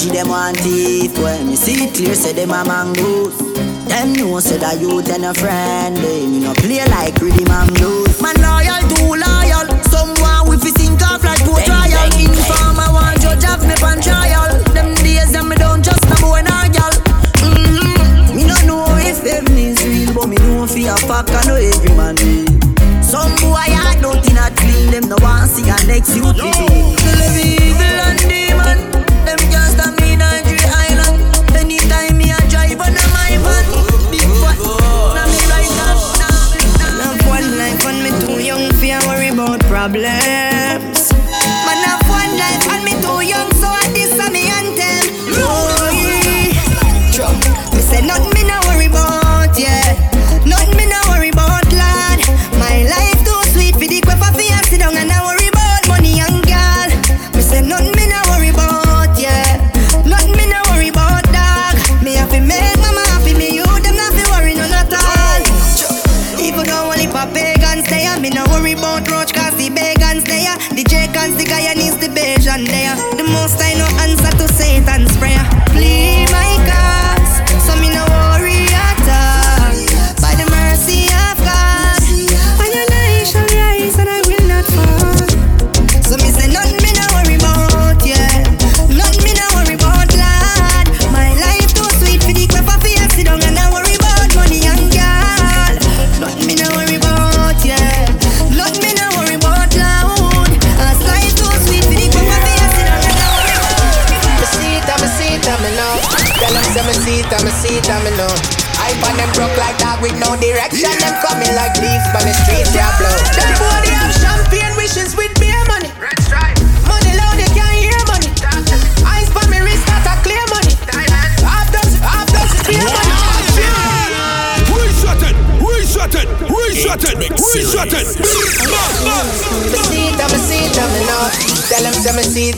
them 0.10 0.30
want 0.30 0.58
teeth 0.60 1.18
When 1.20 1.48
me 1.48 1.56
see 1.56 1.86
it 1.86 1.96
clear, 1.96 2.16
say 2.16 2.34
them 2.34 2.52
a 2.52 2.64
mongoose. 2.66 3.38
Them 3.90 4.14
know 4.14 4.40
say 4.40 4.58
that 4.58 4.80
you 4.80 5.02
then 5.02 5.24
a 5.26 5.34
friend 5.34 5.98
eh, 5.98 6.02
They 6.02 6.26
me 6.28 6.40
no 6.46 6.54
play 6.54 6.86
like 6.94 7.18
rhythm 7.18 7.50
and 7.50 7.74
blues 7.74 8.22
Man 8.22 8.38
loyal, 8.38 8.86
too 8.86 9.18
loyal 9.18 9.66
Someone 9.90 10.46
we 10.46 10.62
fi 10.62 10.70
think 10.78 11.02
of 11.02 11.24
like 11.26 11.42
poor 11.42 11.58
trial. 11.66 11.90
Informer 12.22 12.90
want 12.94 13.18
judge 13.18 13.46
of 13.50 13.66
me 13.66 13.74
pan 13.82 13.98
trial. 13.98 14.54
Them 14.78 14.94
days 15.02 15.34
that 15.34 15.42
me 15.46 15.58
don't 15.58 15.82
just 15.82 16.06
no 16.06 16.16
boy 16.22 16.46
nor 16.46 16.70
gal. 16.70 16.94
Mm-hmm. 17.42 18.38
Me 18.38 18.46
no 18.46 18.58
know 18.70 18.86
if 19.02 19.26
heaven 19.26 19.58
is 19.58 19.82
real 19.82 20.14
But 20.14 20.30
me 20.30 20.38
know 20.38 20.68
fear 20.70 20.94
a 20.94 20.98
fuck 21.10 21.30
I 21.34 21.42
know 21.50 21.58
every 21.58 21.94
man 21.98 22.16
real 22.22 22.54
Some 23.02 23.34
boy 23.42 23.58
I 23.58 23.98
don't 24.02 24.22
in 24.22 24.38
a 24.38 24.54
clean 24.54 24.94
Them 24.94 25.10
no 25.10 25.18
want 25.22 25.50
see 25.50 25.66
a 25.66 25.76
next 25.90 26.14
you 26.16 26.30
to 26.30 26.46
be 27.34 27.59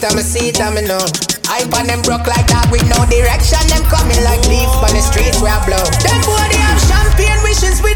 it, 0.01 0.11
I'ma 0.11 0.21
see 0.21 0.49
it, 0.49 0.59
I'ma 0.59 0.81
know. 0.81 1.01
I 1.45 1.67
pan 1.69 1.85
them 1.85 2.01
broke 2.01 2.25
like 2.25 2.47
that 2.49 2.65
with 2.71 2.81
no 2.89 3.05
direction. 3.05 3.61
Them 3.69 3.83
coming 3.85 4.17
like 4.25 4.41
leaves 4.49 4.73
on 4.81 4.91
the 4.93 5.03
streets 5.03 5.37
where 5.41 5.53
I 5.53 5.61
blow. 5.65 5.83
Them 6.01 6.19
boy, 6.25 6.41
they 6.49 6.57
have 6.57 6.79
champagne 6.81 7.37
wishes. 7.43 7.81
We 7.85 7.90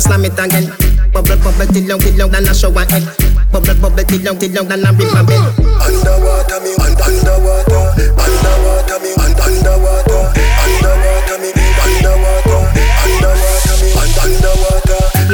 just 0.00 0.08
slam 0.08 0.24
it 0.24 0.38
again. 0.38 0.66
Bubble, 1.12 1.36
bubble, 1.36 1.66
till 1.72 1.84
long, 1.86 2.00
till 2.00 2.16
long, 2.16 2.30
then 2.30 2.48
I 2.48 2.52
show 2.52 2.70
one 2.70 2.88
head. 2.88 3.04
Bubble, 3.52 3.74
bubble, 3.80 4.04
till 4.04 4.22
long, 4.22 4.38
till 4.38 4.52
long, 4.52 4.68
then 4.68 4.84
I 4.84 4.90
rip 4.92 5.12
my 5.12 5.22
bed. 5.22 5.40
Underwater 5.84 6.60
me, 6.64 6.72
underwater, 6.80 7.76
underwater 8.16 8.98
me, 9.04 9.10
underwater. 9.44 9.99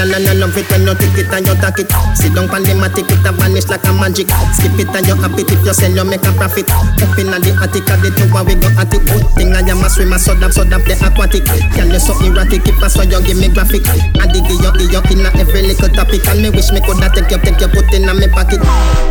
no, 0.07 0.19
no, 0.19 0.33
no, 0.33 0.47
love 0.47 0.57
it 0.57 0.67
when 0.71 0.87
you 0.87 0.95
take 0.95 1.19
it 1.19 1.33
and 1.35 1.47
you 1.47 1.57
take 1.59 1.83
it. 1.83 1.91
Sit 2.15 2.33
down 2.35 2.47
on 2.51 2.63
the 2.63 2.75
matic, 2.79 3.11
it 3.11 3.27
a 3.27 3.31
vanish 3.35 3.67
like 3.67 3.85
a 3.87 3.93
magic. 3.93 4.31
Skip 4.55 4.79
it 4.79 4.91
and 4.95 5.07
you 5.07 5.17
happy 5.19 5.43
if 5.43 5.63
you 5.65 5.75
sell, 5.75 5.91
you 5.91 6.05
make 6.07 6.23
a 6.23 6.33
profit. 6.39 6.71
Up 6.71 7.17
in 7.19 7.33
the 7.33 7.51
attic, 7.59 7.89
at 7.91 8.01
the 8.03 8.11
two 8.15 8.29
we 8.31 8.55
go 8.55 8.69
at 8.79 8.93
it. 8.95 9.03
Good 9.03 9.27
thing 9.35 9.53
I 9.55 9.67
am 9.67 9.83
a 9.83 9.89
swimmer, 9.91 10.19
so 10.19 10.35
that, 10.39 10.55
so 10.55 10.63
that 10.65 10.83
the 10.87 10.95
aquatic. 11.03 11.47
Can 11.75 11.91
you 11.91 12.01
so 12.01 12.15
erratic, 12.23 12.67
if 12.69 12.83
I 12.83 12.89
saw 12.89 13.03
you 13.03 13.19
give 13.25 13.39
me 13.39 13.49
graphic. 13.51 13.83
I 14.21 14.27
dig 14.31 14.47
you, 14.47 14.59
you 14.61 15.03
in 15.11 15.27
every 15.27 15.63
little 15.67 15.91
topic. 15.91 16.23
And 16.31 16.43
me 16.43 16.51
wish 16.51 16.71
me 16.71 16.81
coulda 16.85 17.11
take 17.11 17.31
you, 17.31 17.41
take 17.43 17.59
you, 17.59 17.69
put 17.69 17.91
in 17.91 18.09
a 18.09 18.15
me 18.15 18.29
pocket. 18.31 18.63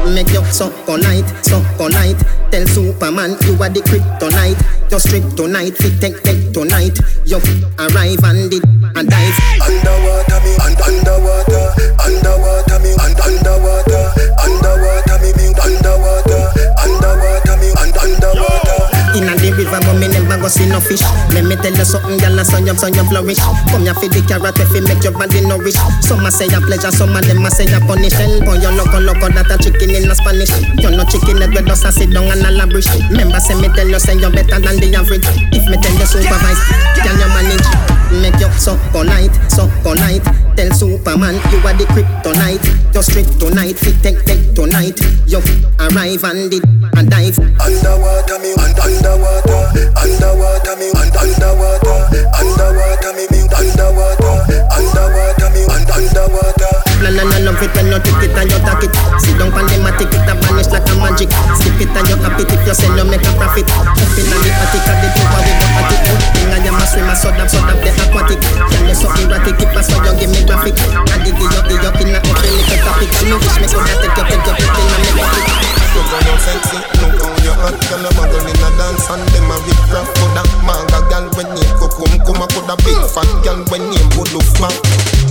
Make 0.08 0.32
you 0.32 0.44
suck 0.48 0.74
all 0.88 0.98
night, 0.98 1.28
suck 1.44 1.66
all 1.80 1.90
night. 1.90 2.20
Tell 2.52 2.66
Superman 2.68 3.36
you 3.46 3.58
are 3.60 3.72
the 3.72 3.82
kryptonite. 3.84 4.60
Just 4.90 5.10
strip 5.10 5.26
tonight, 5.36 5.76
fit 5.76 6.00
take, 6.00 6.22
take 6.24 6.54
tonight. 6.54 6.98
You 7.26 7.42
arrive 7.80 8.24
and 8.24 8.54
it 8.54 8.85
and 8.96 9.10
dives. 9.10 9.38
Underwater 9.62 10.40
me, 10.46 10.54
un- 10.64 10.80
underwater, 10.88 11.66
underwater 12.00 12.80
me, 12.80 12.92
un- 12.96 13.20
underwater, 13.20 14.04
underwater 14.40 15.18
me, 15.22 15.30
me, 15.36 15.48
underwater, 15.60 16.42
underwater 16.80 17.56
me, 17.60 17.70
un- 17.76 17.98
underwater. 18.00 18.80
In 19.16 19.28
the 19.32 19.48
river, 19.56 19.80
but 19.84 19.96
me 20.00 20.08
never 20.12 20.38
go 20.40 20.48
see 20.48 20.68
no 20.68 20.80
fish. 20.80 21.04
Let 21.32 21.44
me 21.48 21.56
tell 21.56 21.72
you 21.76 21.84
something, 21.88 22.20
gyal, 22.20 22.40
so 22.44 22.60
you, 22.60 22.76
so 22.76 22.88
you 22.88 23.04
flourish. 23.08 23.40
Come 23.72 23.84
here 23.88 23.96
for 23.96 24.08
the 24.12 24.20
carrot, 24.28 24.60
if 24.60 24.72
you 24.76 24.84
make 24.88 25.04
your 25.04 25.16
body 25.16 25.40
nourish. 25.44 25.76
Some 26.04 26.24
a 26.28 26.32
say 26.32 26.48
a 26.52 26.60
pleasure, 26.60 26.92
some 26.92 27.16
a 27.16 27.20
them 27.24 27.44
a 27.44 27.50
say 27.52 27.68
a 27.72 27.80
punish. 27.84 28.16
Hell, 28.16 28.40
boy, 28.44 28.60
you 28.60 28.72
loco, 28.76 29.00
loco, 29.00 29.28
that 29.32 29.48
a 29.52 29.56
chicken 29.60 29.92
in 29.96 30.08
a 30.12 30.16
Spanish. 30.16 30.52
You 30.80 30.92
no 30.92 31.04
chicken 31.08 31.40
head, 31.44 31.52
with 31.56 31.68
us 31.72 31.84
a 31.88 31.92
sit 31.92 32.12
down 32.12 32.28
and 32.32 32.44
a 32.44 32.52
labrish. 32.52 32.88
Remember, 33.12 33.40
say 33.40 33.56
me 33.60 33.68
tell 33.76 33.88
you, 33.88 34.00
say 34.00 34.16
you 34.20 34.28
better 34.32 34.60
than 34.60 34.80
the 34.84 34.88
average. 34.96 35.26
If 35.56 35.64
me 35.68 35.76
tell 35.80 35.96
you 35.96 36.08
supervise, 36.08 36.60
can 37.00 37.16
you 37.16 37.30
manage? 37.32 37.95
Make 38.22 38.40
you 38.40 38.50
suck 38.54 38.80
all 38.96 39.04
night, 39.04 39.30
polite, 39.30 39.52
so 39.52 39.68
night. 39.96 40.24
Tell 40.56 40.72
Superman 40.72 41.36
you 41.52 41.60
are 41.68 41.74
the 41.76 41.86
kryptonite. 41.92 42.64
You're 42.94 43.04
strict 43.04 43.40
tonight, 43.40 43.78
fit 43.78 44.02
take 44.02 44.24
take 44.26 44.56
tonight. 44.56 45.00
You 45.28 45.40
arrive 45.80 46.24
and 46.24 46.50
did 46.50 46.64
and 46.96 47.10
dive. 47.10 47.38
Underwater 47.60 48.40
me, 48.40 48.54
un- 48.56 48.80
underwater, 48.80 49.92
underwater 50.00 50.76
me, 50.80 50.88
un- 50.96 51.18
underwater, 51.20 51.98
underwater 52.40 53.12
me, 53.20 53.26
me, 53.36 53.42
underwater, 53.52 54.36
underwater 54.72 55.50
me, 55.52 55.62
un- 55.68 55.92
underwater. 55.92 56.85
Plan 56.96 57.20
and 57.20 57.34
I 57.34 57.40
love 57.44 57.60
it 57.60 57.72
when 57.76 57.92
you 57.92 58.00
take 58.00 58.24
it 58.24 58.36
and 58.36 58.48
you 58.48 58.60
take 58.64 58.88
it. 58.88 58.94
Sit 59.20 59.36
down 59.36 59.52
on 59.52 59.68
the 59.68 59.78
matic, 59.84 60.12
it 60.12 60.28
a 60.28 60.34
vanish 60.40 60.70
like 60.72 60.88
a 60.88 60.94
magic. 60.96 61.30
Skip 61.60 61.82
it 61.84 61.92
and 61.92 62.08
you 62.08 62.18
happy 62.24 62.44
if 62.48 62.62
you 62.64 62.76
sell, 62.76 62.96
you 62.96 63.06
make 63.06 63.26
a 63.26 63.32
profit. 63.36 63.68
Up 63.68 64.16
in 64.16 64.26
the 64.32 64.50
attic, 64.56 64.86
at 64.88 64.98
the 65.04 65.08
top 65.12 65.36
of 65.36 65.42
the 65.44 65.54
attic. 65.76 66.00
Thing 66.36 66.52
I 66.56 66.60
am 66.64 66.80
a 66.80 66.86
swimmer, 66.88 67.16
so 67.16 67.30
that, 67.36 67.52
so 67.52 67.60
that 67.60 67.78
the 67.84 67.90
aquatic. 67.92 68.40
Tell 68.40 68.86
you 68.88 68.96
so 68.96 69.08
erratic, 69.20 69.56
keep 69.60 69.76
us 69.76 69.88
so 69.92 70.00
you 70.00 70.14
give 70.20 70.32
me 70.32 70.42
graphic. 70.48 70.76
I 71.12 71.20
it 71.20 71.54
up, 71.56 71.68
dig 71.68 71.84
up 71.84 72.00
in 72.00 72.16
a 72.16 72.20
little 72.24 72.80
topic. 72.80 73.10
And 73.20 73.28
you 73.28 73.38
wish 73.44 73.58
me 73.60 73.68
could 73.68 73.84
have 73.84 74.00
take 74.00 74.16
you, 74.16 74.24
take 74.32 74.46
you, 74.48 74.54
take 74.56 74.76
you, 74.76 74.86
and 74.88 75.04
make 75.20 75.75
it. 75.96 76.06
Look 76.06 76.12
how 76.12 76.20
you 76.28 76.38
sexy, 76.44 76.80
look 77.00 77.16
how 77.24 77.32
you 77.40 77.56
hot 77.56 77.76
Girl, 77.88 78.04
a 78.04 78.10
muggle 78.20 78.44
in 78.44 78.60
a 78.60 78.70
dance 78.76 79.08
and 79.08 79.24
them 79.32 79.48
a 79.48 79.56
rip 79.64 79.80
rap 79.94 80.08
Coulda 80.20 80.44
manga 80.68 81.00
girl 81.08 81.26
when 81.40 81.50
go 81.80 81.88
come 81.88 82.20
Come 82.28 82.44
a 82.44 82.48
coulda 82.52 82.76
big 82.84 83.00
fat 83.08 83.30
girl 83.44 83.64
when 83.72 83.84
name 83.88 84.10
go 84.12 84.28
look 84.36 84.48
back 84.60 84.76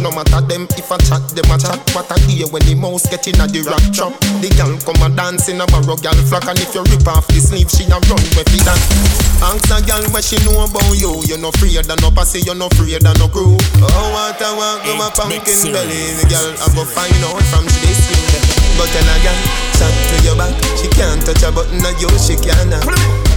No 0.00 0.08
matter 0.08 0.40
them 0.46 0.64
if 0.80 0.88
I 0.88 0.96
chat, 1.04 1.22
them 1.36 1.50
a 1.52 1.56
chat. 1.60 1.80
What 1.92 2.08
I 2.08 2.16
hear 2.24 2.48
when 2.48 2.64
the 2.64 2.74
mouse 2.74 3.04
get 3.08 3.28
in 3.28 3.40
a 3.40 3.46
the 3.46 3.60
rap 3.68 3.84
trap. 3.92 4.16
The 4.40 4.48
girl 4.56 4.72
come 4.80 5.04
a 5.04 5.08
dance 5.12 5.48
in 5.52 5.60
a 5.60 5.66
barrow 5.68 5.96
girl 6.00 6.16
flock 6.24 6.48
And 6.48 6.58
if 6.58 6.72
you 6.72 6.82
rip 6.88 7.06
off 7.08 7.28
the 7.28 7.40
sleeve, 7.40 7.68
she 7.68 7.84
a 7.92 7.98
run 8.08 8.24
with 8.32 8.48
it. 8.48 8.64
That 8.64 8.80
Ask 9.44 9.68
a 9.68 9.78
girl 9.84 10.04
what 10.16 10.24
she 10.24 10.40
know 10.48 10.64
about 10.64 10.96
you. 10.96 11.20
You 11.28 11.36
no 11.36 11.52
afraid 11.52 11.76
of 11.76 12.00
no 12.00 12.08
pussy, 12.08 12.40
you 12.40 12.54
no 12.56 12.72
afraid 12.72 13.04
of 13.04 13.14
no 13.20 13.28
crew. 13.28 13.60
Oh, 13.84 14.08
what 14.16 14.40
I 14.40 14.50
want, 14.56 14.80
go 14.88 14.96
my 14.96 15.12
pumpkin 15.12 15.60
belly 15.68 16.16
The 16.16 16.24
girl 16.32 16.48
I 16.56 16.66
go 16.72 16.82
find 16.88 17.12
out 17.28 17.42
from 17.52 17.68
she 17.68 17.84
this. 17.84 18.00
Go 18.74 18.84
tell 18.90 19.06
a 19.06 19.16
girl, 19.22 19.40
chat 19.78 19.92
to 19.92 20.16
your 20.24 20.34
back 20.34 20.53
She 20.78 20.88
can't 20.92 21.20
touch 21.24 21.42
a 21.42 21.50
button 21.52 21.84
of 21.84 21.94
you, 22.00 22.10
she 22.18 22.36
can't 22.36 22.74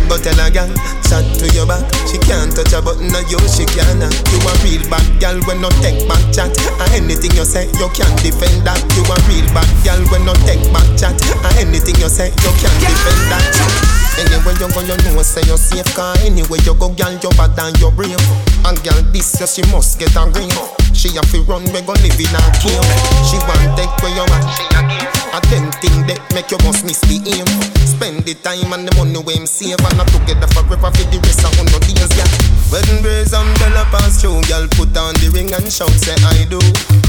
Go 0.08 0.16
tell 0.16 0.40
a 0.40 0.48
girl, 0.48 0.72
chat 1.04 1.26
to 1.40 1.46
your 1.52 1.68
back. 1.68 1.84
She 2.08 2.18
can't 2.24 2.56
touch 2.56 2.72
a 2.72 2.82
button 2.82 3.12
of 3.12 3.28
you, 3.28 3.40
she 3.52 3.68
can't 3.68 4.00
You 4.32 4.40
a 4.40 4.54
real 4.64 4.84
bad 4.88 5.04
girl 5.20 5.40
when 5.44 5.60
no 5.60 5.70
take 5.84 6.08
back 6.08 6.24
chat. 6.32 6.56
And 6.80 6.92
anything 6.96 7.36
you 7.36 7.44
say, 7.44 7.68
you 7.76 7.90
can't 7.92 8.16
defend 8.24 8.64
that. 8.64 8.80
You 8.96 9.04
a 9.04 9.16
real 9.28 9.48
bad 9.52 9.68
girl 9.84 10.00
when 10.08 10.24
no 10.24 10.34
take 10.48 10.64
back 10.72 10.88
chat. 10.96 11.20
And 11.44 11.56
anything 11.60 12.00
you 12.00 12.08
say, 12.08 12.32
you 12.32 12.52
can't 12.56 12.80
defend 12.80 13.24
that 13.32 14.07
Anyway 14.18 14.58
you 14.58 14.68
go, 14.74 14.82
you 14.82 14.98
know 15.14 15.22
say 15.22 15.46
you're 15.46 15.58
safe 15.58 15.86
Cause 15.94 16.18
anyway 16.26 16.58
you 16.66 16.74
go, 16.74 16.90
girl, 16.90 17.14
you 17.14 17.32
bad 17.38 17.58
and 17.62 17.78
you're 17.78 17.92
brave. 17.92 18.18
And 18.66 18.78
girl, 18.82 18.98
this 19.14 19.38
year 19.38 19.48
she 19.48 19.62
must 19.70 20.00
get 20.00 20.16
a 20.18 20.26
ring. 20.34 20.50
She 20.98 21.14
have 21.14 21.30
to 21.30 21.46
run, 21.46 21.62
we 21.70 21.80
go 21.86 21.94
live 22.02 22.18
in 22.18 22.34
a 22.34 22.42
cave. 22.58 22.82
She 23.30 23.38
want 23.46 23.78
take 23.78 23.94
where 24.02 24.10
you 24.18 24.26
at. 24.26 25.18
A 25.38 25.40
them 25.54 25.70
thing 25.78 26.10
that 26.10 26.18
make 26.34 26.50
you 26.50 26.58
must 26.66 26.82
miss 26.82 26.98
the 27.06 27.22
aim. 27.30 27.46
Spend 27.86 28.26
the 28.26 28.34
time 28.42 28.74
and 28.74 28.90
the 28.90 28.92
money 28.98 29.22
we 29.22 29.38
him 29.38 29.46
save. 29.46 29.78
And 29.78 29.98
not 29.98 30.10
together 30.10 30.50
forever 30.50 30.90
for 30.90 31.06
the 31.14 31.18
rest 31.22 31.46
of 31.46 31.54
no 31.62 31.78
days, 31.86 32.10
yeah. 32.18 32.26
Wedding 32.74 33.06
brace 33.06 33.32
umbrella 33.32 33.86
pass 33.94 34.20
through 34.20 34.42
Girl 34.50 34.68
put 34.76 34.98
on 34.98 35.14
the 35.22 35.30
ring 35.32 35.54
and 35.54 35.72
shout 35.72 35.94
say 35.94 36.18
I 36.26 36.44
do. 36.50 36.60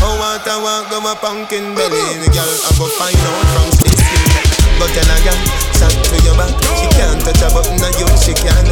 Oh 0.05 0.15
what 0.21 0.47
I 0.47 0.55
want 0.61 0.91
go 0.91 1.01
my 1.01 1.15
pumpkin 1.17 1.75
belly 1.75 2.05
The 2.23 2.31
girl 2.31 2.47
I 2.47 2.71
go 2.79 2.87
find 2.95 3.17
out 3.17 3.47
from 3.57 3.69
this 3.83 4.58
But 4.79 4.95
tell 4.95 5.11
a 5.11 5.17
girl, 5.27 5.39
chat 5.75 5.91
to 5.91 6.17
your 6.23 6.39
back. 6.39 6.55
She 6.79 6.87
can't 6.95 7.19
touch 7.19 7.43
a 7.43 7.51
button 7.51 7.83
of 7.83 7.91
you, 7.99 8.07
she 8.23 8.31
can't. 8.31 8.71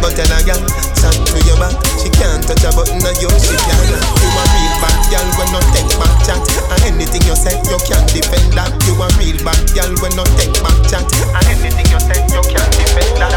But 0.00 0.16
tell 0.16 0.32
a 0.32 0.38
girl, 0.40 0.60
chat 0.96 1.12
to 1.12 1.38
your 1.44 1.60
back. 1.60 1.76
She 2.00 2.08
can't 2.08 2.40
touch 2.40 2.64
a 2.64 2.72
button 2.72 3.04
of 3.04 3.14
you, 3.20 3.28
she 3.44 3.52
can't. 3.52 3.84
You 3.92 4.32
a 4.32 4.44
real 4.48 4.74
bad 4.80 4.96
girl 5.12 5.28
when 5.36 5.48
no 5.52 5.60
take 5.76 5.92
back 6.00 6.16
chat. 6.24 6.40
And 6.72 6.80
anything 6.88 7.20
you 7.28 7.36
say, 7.36 7.52
you 7.68 7.76
can't 7.84 8.08
defend 8.08 8.56
that. 8.56 8.72
You 8.88 8.96
a 8.96 9.06
real 9.20 9.36
bad 9.44 9.60
girl 9.76 9.92
when 10.00 10.16
no 10.16 10.24
take 10.40 10.56
back 10.64 10.78
chat. 10.88 11.04
And 11.04 11.44
anything 11.52 11.84
you 11.92 12.00
say, 12.00 12.16
you 12.32 12.40
can't 12.48 12.72
defend 12.72 13.20
that. 13.20 13.36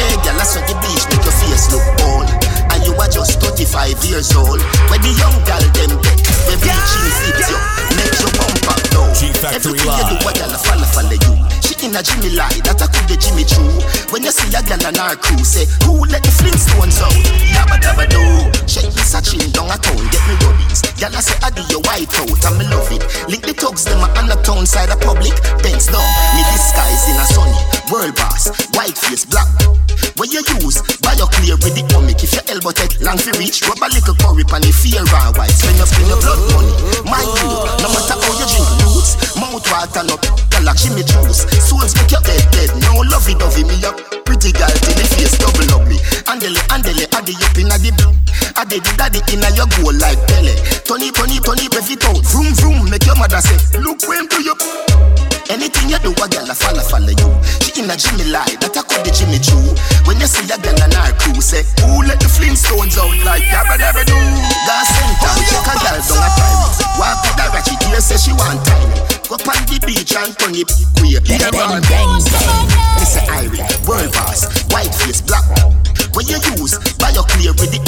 Hey, 0.00 0.16
girl, 0.24 0.40
I 0.40 0.44
saw 0.48 0.64
the 0.64 0.72
beach 0.80 1.04
make 1.12 1.24
your 1.28 1.36
face 1.44 1.68
look 1.68 1.84
old. 2.08 2.47
And 2.78 2.86
you 2.86 2.94
are 2.94 3.10
just 3.10 3.42
35 3.42 4.06
years 4.06 4.30
old. 4.38 4.62
When 4.86 5.02
the 5.02 5.10
young 5.18 5.34
girl 5.42 5.58
them 5.74 5.98
get, 5.98 6.18
the 6.46 6.54
bleaching 6.62 7.10
fits 7.26 7.50
you, 7.50 7.58
make 7.98 8.14
your 8.22 8.30
bumper 8.38 8.78
low. 8.94 9.10
G-Factory 9.18 9.74
Everything 9.82 9.98
you 9.98 10.04
do, 10.06 10.16
Live. 10.22 10.30
a 10.30 10.46
girl 10.46 10.54
follow, 10.62 10.86
follow 10.94 11.18
you. 11.18 11.34
She 11.58 11.74
in 11.82 11.98
a 11.98 12.06
Jimmy 12.06 12.38
lie, 12.38 12.54
that 12.62 12.78
I 12.78 12.86
could 12.86 13.10
the 13.10 13.18
Jimmy 13.18 13.42
Choo. 13.42 13.66
When 14.14 14.22
you 14.22 14.30
see 14.30 14.46
a 14.54 14.62
girl 14.62 14.78
on 14.78 14.94
our 14.94 15.18
crew, 15.18 15.42
say, 15.42 15.66
who 15.82 16.06
let 16.06 16.22
the 16.22 16.30
Flintstones 16.38 17.02
out? 17.02 17.18
Yabba 17.50 17.82
dabba 17.82 18.06
do. 18.06 18.22
Shake 18.70 18.94
this 18.94 19.10
a 19.10 19.18
chin 19.26 19.42
down 19.50 19.74
a 19.74 19.78
town, 19.82 19.98
get 20.14 20.22
me 20.30 20.38
rubbies. 20.38 20.78
Girl, 21.02 21.10
I 21.10 21.18
say, 21.18 21.34
I 21.42 21.50
do 21.50 21.66
your 21.74 21.82
white 21.82 22.14
out, 22.14 22.30
and 22.30 22.56
me 22.62 22.64
love 22.70 22.86
it. 22.94 23.02
Link 23.26 23.42
the 23.42 23.58
thugs, 23.58 23.90
them 23.90 23.98
a 23.98 24.08
on 24.22 24.30
the 24.30 24.38
town 24.46 24.70
side 24.70 24.94
of 24.94 25.02
public. 25.02 25.34
Bends 25.66 25.90
down, 25.90 26.06
me 26.38 26.46
disguise 26.54 27.10
in 27.10 27.18
a 27.18 27.26
sunny. 27.26 27.58
World 27.90 28.14
boss, 28.14 28.54
white 28.78 28.94
face, 28.94 29.26
black. 29.26 29.50
When 30.18 30.34
you 30.34 30.42
use, 30.58 30.82
buy 30.98 31.14
your 31.14 31.30
clear 31.30 31.54
with 31.62 31.78
the 31.78 31.86
comic. 31.94 32.18
If 32.18 32.34
your 32.34 32.42
elbow 32.50 32.74
take 32.74 32.98
long 32.98 33.22
for 33.22 33.30
reach, 33.38 33.62
rub 33.62 33.78
a 33.78 33.86
little 33.86 34.18
curry 34.18 34.42
pan 34.42 34.66
the 34.66 34.74
fear 34.74 34.98
and 34.98 35.34
white. 35.38 35.54
Spend 35.54 35.78
your 35.78 35.86
spend 35.86 36.10
your 36.10 36.18
blood 36.18 36.42
money. 36.50 36.74
My 37.06 37.22
you, 37.22 37.48
no 37.78 37.86
matter 37.86 38.18
how 38.18 38.34
you 38.34 38.46
drink 38.50 38.66
roots, 38.82 39.14
mouth 39.38 39.62
water 39.70 40.02
no 40.02 40.18
like 40.68 40.76
Jimmy 40.76 41.02
juice. 41.06 41.46
Souls 41.62 41.94
make 41.96 42.10
your 42.10 42.22
head 42.26 42.44
dead. 42.52 42.70
No 42.84 43.00
lovey 43.06 43.34
dovey 43.38 43.64
me 43.64 43.78
up. 43.86 43.96
Pretty 44.26 44.52
girl 44.52 44.68
till 44.68 44.94
the 44.98 45.04
face 45.16 45.38
double 45.38 45.70
ugly. 45.72 45.96
Andele, 46.28 46.60
andele, 46.68 47.06
addy 47.16 47.32
up 47.38 47.56
inna 47.56 47.78
the 47.78 47.90
Addy 48.58 48.82
the 48.82 48.92
daddy 48.98 49.20
inna 49.32 49.48
your 49.56 49.70
goal 49.78 49.94
like 49.96 50.20
Pele. 50.28 50.52
Tony, 50.84 51.08
Tony, 51.14 51.40
Tony, 51.40 51.70
bev 51.70 51.88
it 51.88 52.04
out. 52.04 52.20
Vroom, 52.28 52.52
vroom, 52.58 52.90
make 52.90 53.06
your 53.06 53.16
mother 53.16 53.40
say, 53.40 53.56
look 53.80 54.02
when 54.04 54.26
do 54.26 54.42
you. 54.42 54.54
Anything 55.48 55.88
you 55.88 55.98
do, 56.04 56.12
a 56.12 56.26
girl 56.28 56.44
a 56.44 56.54
follow, 56.54 56.84
follow 56.84 57.08
you. 57.08 57.28
She 57.64 57.80
in 57.80 57.88
a 57.88 57.96
Jimmy 57.96 58.28
lie, 58.28 58.52
that 58.60 58.76
I 58.76 58.82
call 58.84 59.00
the 59.00 59.08
Jimmy 59.08 59.40
Choo. 59.40 59.72
When 60.18 60.26
you 60.26 60.34
see 60.34 60.50
a 60.50 60.58
girl 60.58 60.74
on 60.82 60.90
our 60.98 61.14
crew, 61.14 61.38
say, 61.38 61.62
who 61.86 62.02
let 62.02 62.18
the 62.18 62.26
Flintstones 62.26 62.98
out 62.98 63.14
like 63.22 63.46
yabba 63.54 63.78
dabba 63.78 64.02
do? 64.02 64.18
Gas 64.66 64.90
center, 64.90 65.30
oh, 65.30 65.46
check 65.46 65.62
a 65.62 65.74
girl 65.78 65.94
down 65.94 66.26
a 66.26 66.30
pirate. 66.34 66.74
Walk 66.98 67.22
with 67.22 67.38
her, 67.38 67.62
she 67.62 67.78
here 67.86 68.02
say 68.02 68.18
she 68.18 68.34
want 68.34 68.58
time. 68.66 68.90
Go 69.30 69.38
on 69.38 69.62
the 69.70 69.78
beach 69.86 70.18
and 70.18 70.34
turn 70.34 70.58
it 70.58 70.66
queer. 70.98 71.22
Here 71.22 71.46
bang, 71.54 71.78
bang, 71.86 72.18
bang. 72.34 72.66
Mr. 72.98 73.22
Irie, 73.30 73.62
world 73.86 74.10
boss, 74.10 74.42
white 74.74 74.90
face, 74.90 75.22
black. 75.22 75.46
When 76.18 76.26
you 76.26 76.42
use, 76.58 76.74
buy 76.98 77.14
your 77.14 77.22
clear 77.22 77.54
with 77.54 77.70
the 77.70 77.78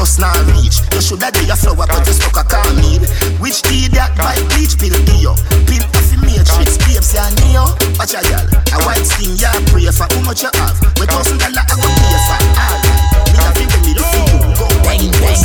just 0.00 0.16
now 0.16 0.32
reach. 0.56 0.80
You 0.96 1.00
shoulda 1.04 1.28
do 1.28 1.44
your 1.44 1.60
flower, 1.60 1.84
but 1.84 2.00
you 2.08 2.16
stuck 2.16 2.40
a 2.40 2.44
car 2.48 2.64
meal. 2.80 3.04
Which 3.36 3.60
idiot 3.68 4.16
buy 4.16 4.40
bleach 4.48 4.80
pill 4.80 4.96
deal? 5.04 5.36
Pimp 5.68 5.84
off 5.92 6.08
your 6.08 6.24
matrix, 6.24 6.80
babes 6.80 7.12
ya 7.12 7.28
neo. 7.44 7.68
Watch 8.00 8.16
a 8.16 8.24
girl, 8.24 8.40
a 8.48 8.76
white 8.88 9.04
skin 9.04 9.36
ya 9.36 9.52
pray 9.68 9.92
for 9.92 10.08
how 10.08 10.24
much 10.24 10.40
you 10.40 10.48
have. 10.56 10.80
We 10.96 11.04
thousand 11.04 11.36
dollar 11.44 11.64
I 11.68 11.74
go 11.76 11.84
pay 11.84 12.16
for. 12.24 12.40
Alright, 12.56 12.80
me 13.28 13.38
have 13.44 13.60
you 13.60 13.68
when 13.68 13.82
me 13.84 13.92
do 13.92 14.00
for 14.08 14.24
you. 14.24 14.40
Go 14.56 14.66
bang 14.88 15.12
bang. 15.20 15.36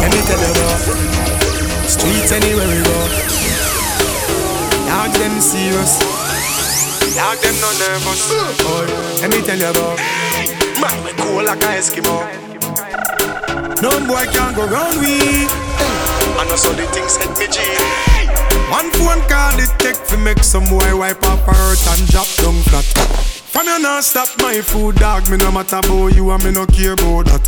Let 0.00 0.08
me 0.08 0.20
tell 0.24 0.40
you 0.40 0.48
about 0.56 0.80
streets 1.84 2.32
anywhere 2.32 2.64
we 2.64 2.80
go. 2.80 2.96
Dog 4.88 5.12
them 5.20 5.36
serious. 5.44 6.00
Dog 7.12 7.36
them 7.44 7.56
not 7.60 7.76
nervous. 7.76 8.24
Oh, 8.64 9.20
let 9.20 9.28
me 9.28 9.44
tell 9.44 9.60
you 9.60 9.68
about 9.68 10.00
man 10.80 10.96
we 11.04 11.12
cool 11.20 11.44
like 11.44 11.60
a 11.60 11.76
Eskimo. 11.76 12.51
No 13.82 13.90
boy 14.06 14.24
can 14.32 14.54
go 14.54 14.66
round 14.66 15.00
we. 15.00 15.46
I 16.38 16.46
know 16.48 16.56
so 16.56 16.72
the 16.72 16.86
things 16.88 17.16
hit 17.16 17.30
me 17.38 17.46
G. 17.50 17.58
One 18.70 18.90
phone 18.92 19.20
call 19.28 19.58
it 19.60 19.68
take 19.78 20.02
to 20.08 20.16
make 20.16 20.42
some 20.42 20.64
boy 20.68 20.96
wipe 20.96 21.22
up 21.24 21.40
hurt 21.40 21.86
and 21.88 22.08
drop 22.08 22.28
down 22.40 22.56
flat. 22.64 22.84
From 23.52 23.66
you 23.66 23.78
not 23.80 24.04
stop 24.04 24.28
my 24.38 24.60
food 24.62 24.96
dog, 24.96 25.28
me 25.30 25.36
no 25.36 25.52
matter 25.52 25.76
about 25.76 26.14
you 26.14 26.30
and 26.30 26.42
me 26.44 26.52
no 26.52 26.64
care 26.66 26.94
about 26.94 27.26
that. 27.26 27.44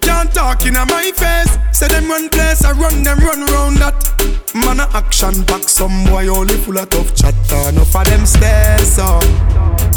Can't 0.00 0.32
talk 0.32 0.64
in 0.66 0.74
my 0.74 1.10
face. 1.16 1.58
Say 1.72 1.88
them 1.88 2.08
run 2.08 2.28
place, 2.28 2.64
I 2.64 2.72
run 2.72 3.02
them 3.02 3.18
run 3.18 3.44
round 3.46 3.78
that. 3.78 3.98
Man 4.54 4.78
a 4.78 4.88
action 4.94 5.42
back, 5.44 5.68
some 5.68 6.04
boy 6.04 6.28
only 6.28 6.54
full 6.54 6.78
of 6.78 6.88
tough 6.90 7.14
chatter. 7.16 7.70
Enough 7.70 7.96
of 7.96 8.04
them 8.04 8.26
stairs 8.26 8.98
up, 8.98 9.24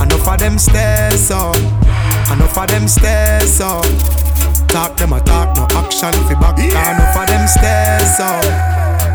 enough 0.01 0.27
of 0.27 0.39
them 0.39 0.57
stairs 0.57 1.29
up, 1.29 1.55
enough 2.31 2.57
of 2.57 2.67
them 2.67 2.87
stairs 2.87 3.61
up 3.61 4.24
talk, 4.75 4.97
them 4.97 5.13
a 5.13 5.21
talk, 5.21 5.55
no 5.55 5.63
action 5.79 6.11
fi 6.27 6.35
back. 6.35 6.57
Yeah. 6.57 6.91
Enough 6.91 7.15
of 7.15 7.27
them 7.27 7.47
stairs 7.47 8.19
up, 8.19 8.43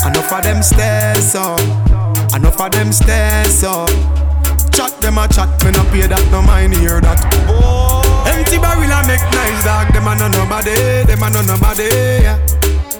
enough 0.09 0.33
of 0.33 0.41
them 0.41 0.63
stairs 0.63 1.35
up, 1.35 1.59
enough 2.35 2.59
of 2.59 2.71
them 2.71 2.91
stairs 2.91 3.63
up. 3.63 3.89
Chat 4.73 4.89
them 5.01 5.19
a 5.19 5.27
chat, 5.27 5.49
me 5.63 5.69
no 5.69 5.83
pay 5.93 6.07
that, 6.07 6.25
no 6.31 6.41
mind 6.41 6.73
hear 6.73 6.99
that. 6.99 7.21
Oh. 7.45 8.01
Empty 8.25 8.57
barrel 8.57 8.89
a 8.89 9.05
make 9.05 9.21
nice 9.37 9.63
dog, 9.63 9.93
them 9.93 10.07
a 10.07 10.15
no 10.17 10.27
nobody, 10.33 11.05
them 11.05 11.21
a 11.21 11.29
no 11.29 11.41
nobody. 11.45 11.93
Yeah. 12.25 12.41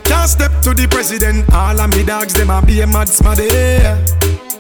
Can't 0.06 0.30
step 0.30 0.52
to 0.62 0.76
the 0.76 0.88
president, 0.88 1.52
all 1.52 1.80
of 1.80 1.90
me 1.90 2.06
dogs, 2.06 2.34
them 2.34 2.52
a 2.52 2.62
be 2.62 2.82
a 2.82 2.86
mad 2.86 3.08
smaddy. 3.08 3.50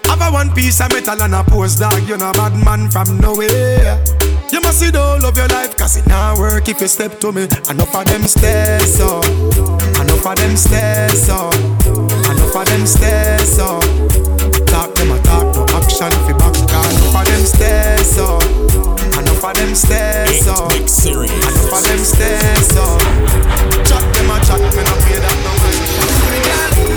Have 0.09 0.21
a 0.21 0.31
one 0.33 0.49
piece 0.55 0.81
of 0.81 0.91
metal 0.91 1.21
and 1.21 1.35
a 1.35 1.43
post 1.43 1.77
dog, 1.77 2.01
you 2.07 2.17
know 2.17 2.33
bad 2.33 2.57
man 2.65 2.89
from 2.89 3.19
nowhere. 3.19 4.01
You 4.51 4.59
must 4.59 4.79
see 4.79 4.91
the 4.91 4.99
whole 4.99 5.25
of 5.25 5.37
your 5.37 5.47
life, 5.47 5.77
cause 5.77 5.95
it 5.95 6.05
not 6.07 6.37
work 6.37 6.67
if 6.67 6.81
you 6.81 6.87
step 6.87 7.21
to 7.21 7.31
me. 7.31 7.47
Enough 7.69 7.95
of 7.95 8.05
them 8.05 8.23
stairs, 8.27 8.97
so. 8.97 9.21
Enough 9.95 10.27
of 10.27 10.35
them 10.35 10.57
stairs, 10.57 11.25
so. 11.25 11.47
Enough 12.27 12.55
of 12.55 12.65
them 12.67 12.85
stairs, 12.85 13.47
so. 13.47 13.79
Talk 14.67 14.91
them 14.95 15.15
a 15.15 15.17
talk, 15.23 15.55
no 15.55 15.63
action 15.71 16.11
fi 16.27 16.33
back. 16.35 16.51
Enough 16.51 17.15
of 17.15 17.23
them 17.31 17.43
stairs, 17.47 18.07
so. 18.11 18.43
Enough 19.15 19.43
of 19.43 19.55
them 19.55 19.73
stairs, 19.73 20.43
so. 20.43 20.67
Enough 20.67 21.71
of 21.71 21.81
them 21.87 22.03
stairs, 22.03 22.67
so. 22.75 22.83
Chat 23.87 24.03
them 24.03 24.31
a 24.31 24.37
chat, 24.43 24.59
me 24.59 24.83
not 24.83 24.99
pay 25.07 25.19
that 25.23 25.37
no 25.47 25.51
mind. 25.63 25.79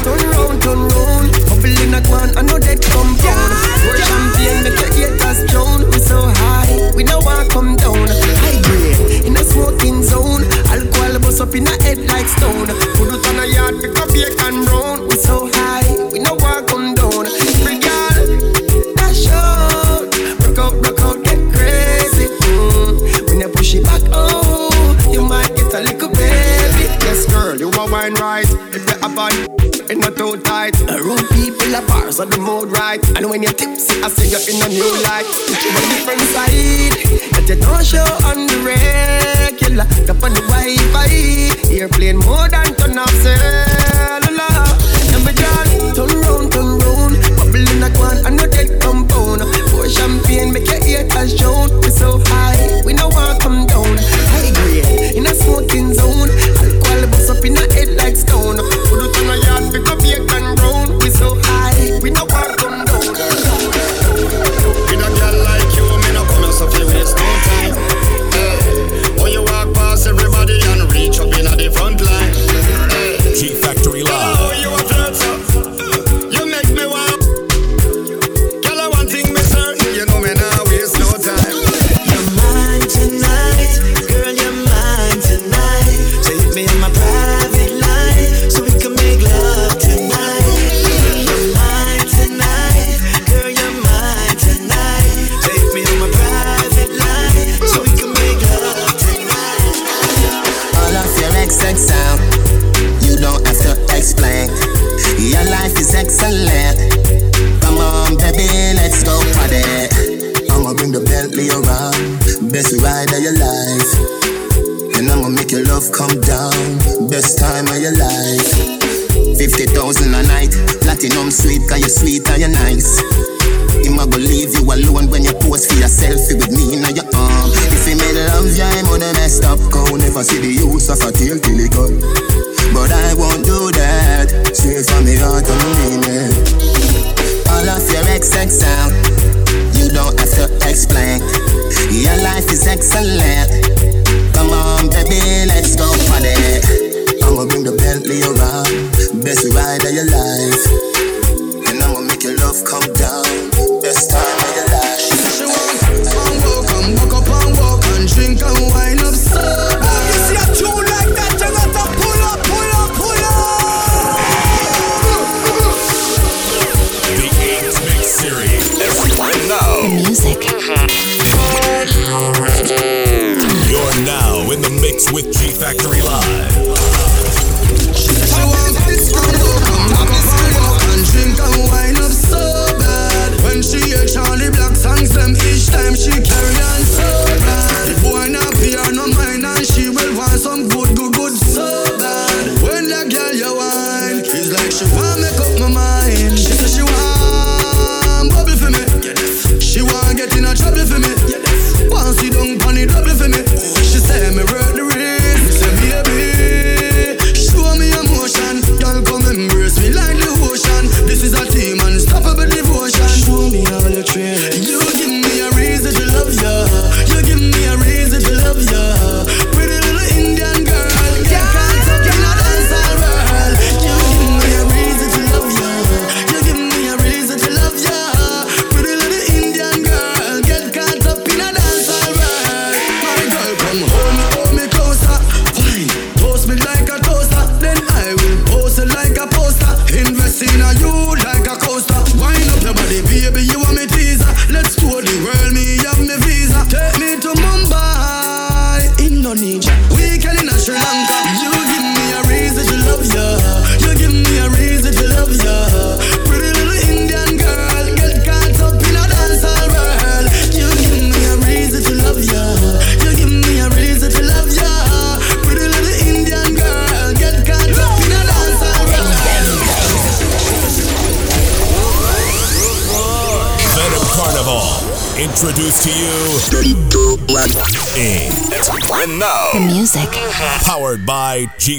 Turn 0.03 0.23
round, 0.35 0.59
turn 0.59 0.81
round, 0.91 1.31
bubble 1.47 1.79
in 1.87 1.95
a 1.95 2.01
gwan, 2.03 2.35
I 2.37 2.43
know 2.43 2.59
that 2.59 2.83
compound. 2.83 3.53
Work 3.87 4.03
champagne, 4.03 4.67
make 4.67 4.75
your 4.75 4.91
haters 4.91 5.47
drown. 5.51 5.87
We 5.91 5.99
so 6.03 6.19
high 6.19 6.54
we 6.95 7.03
know 7.05 7.19
I 7.21 7.47
come 7.49 7.77
down. 7.77 8.09
High 8.09 8.63
grade 8.63 9.27
in 9.27 9.37
a 9.37 9.45
smoking 9.45 10.03
zone. 10.03 10.44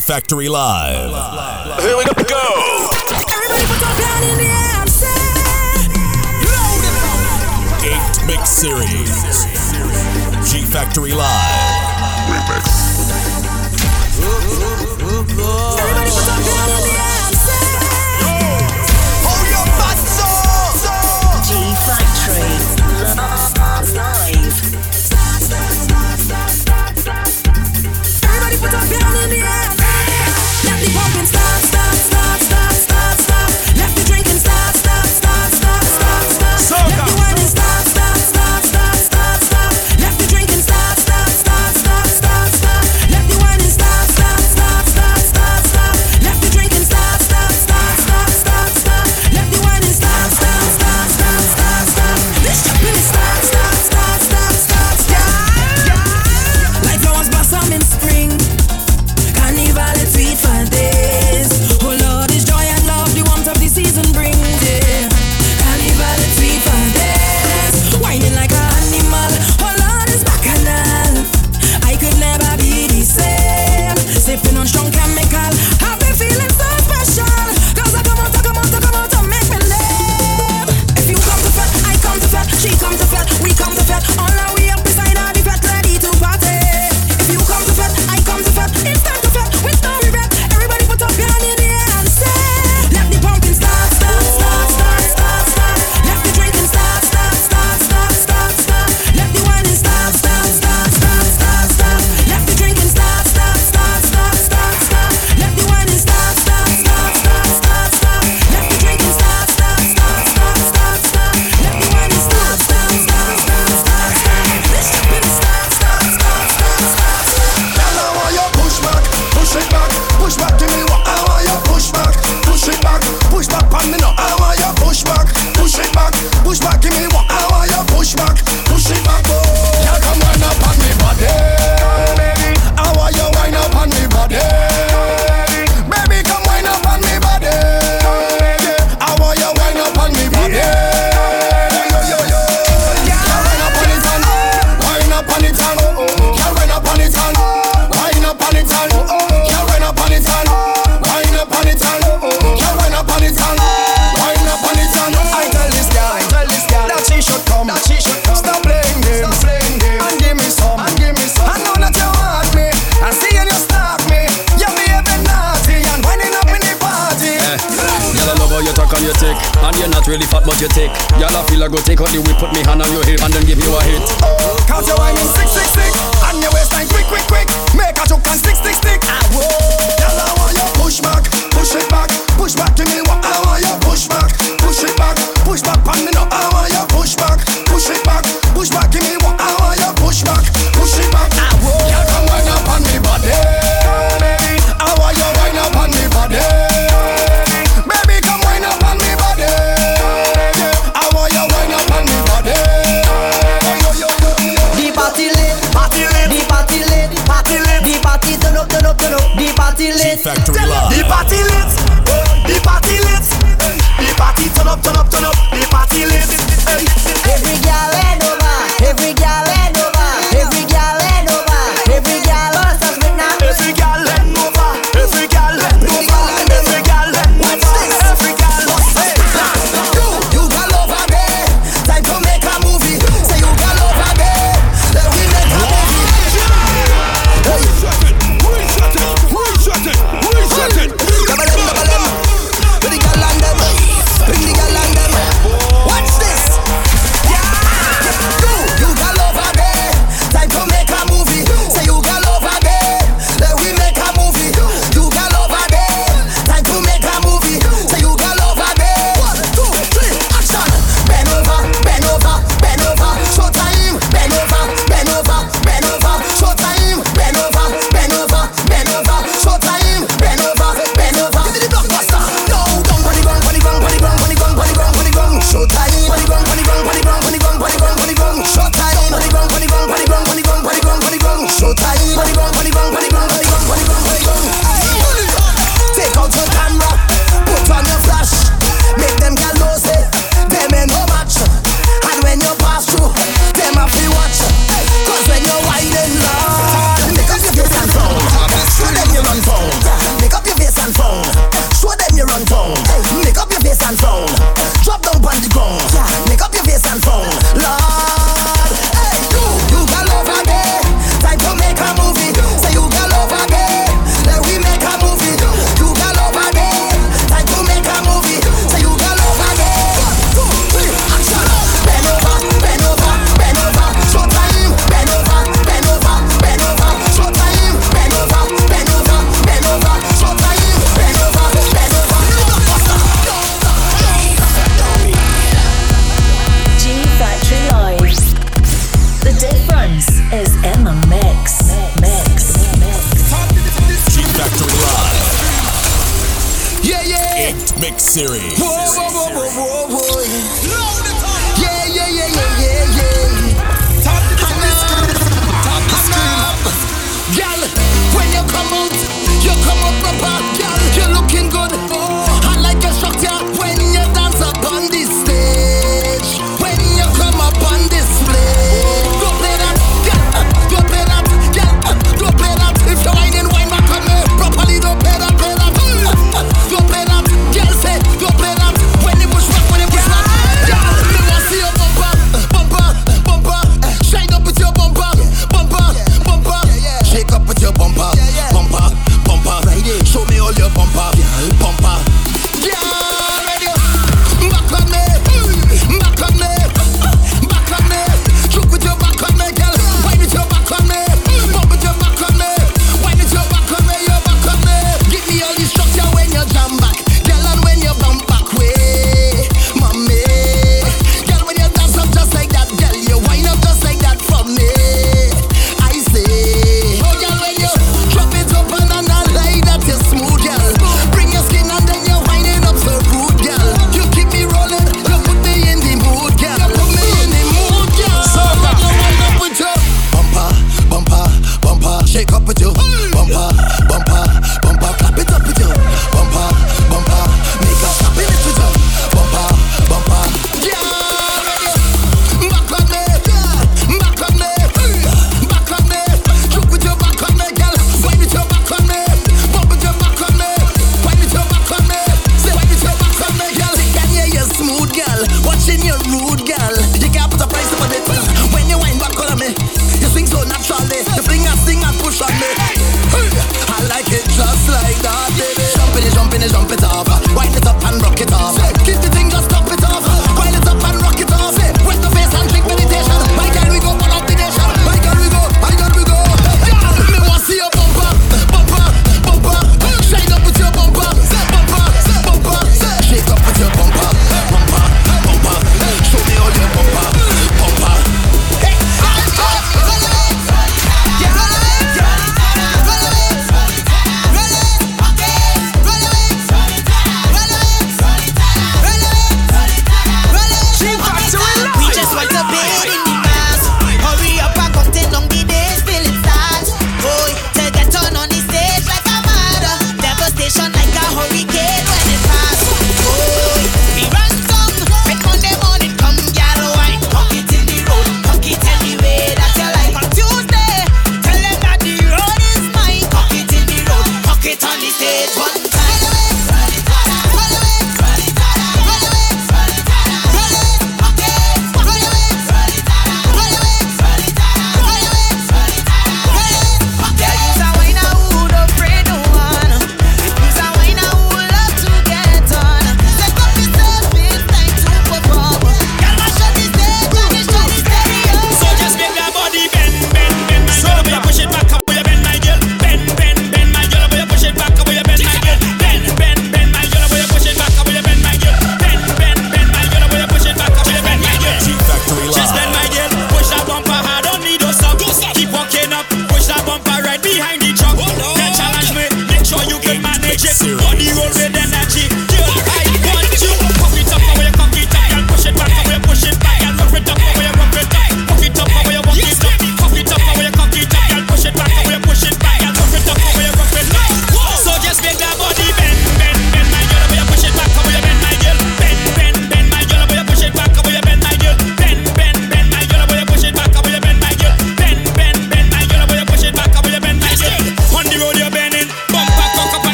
Factory 0.00 0.48
Live. 0.48 1.82
here 1.82 1.96
we 1.96 2.04
go. 2.04 2.13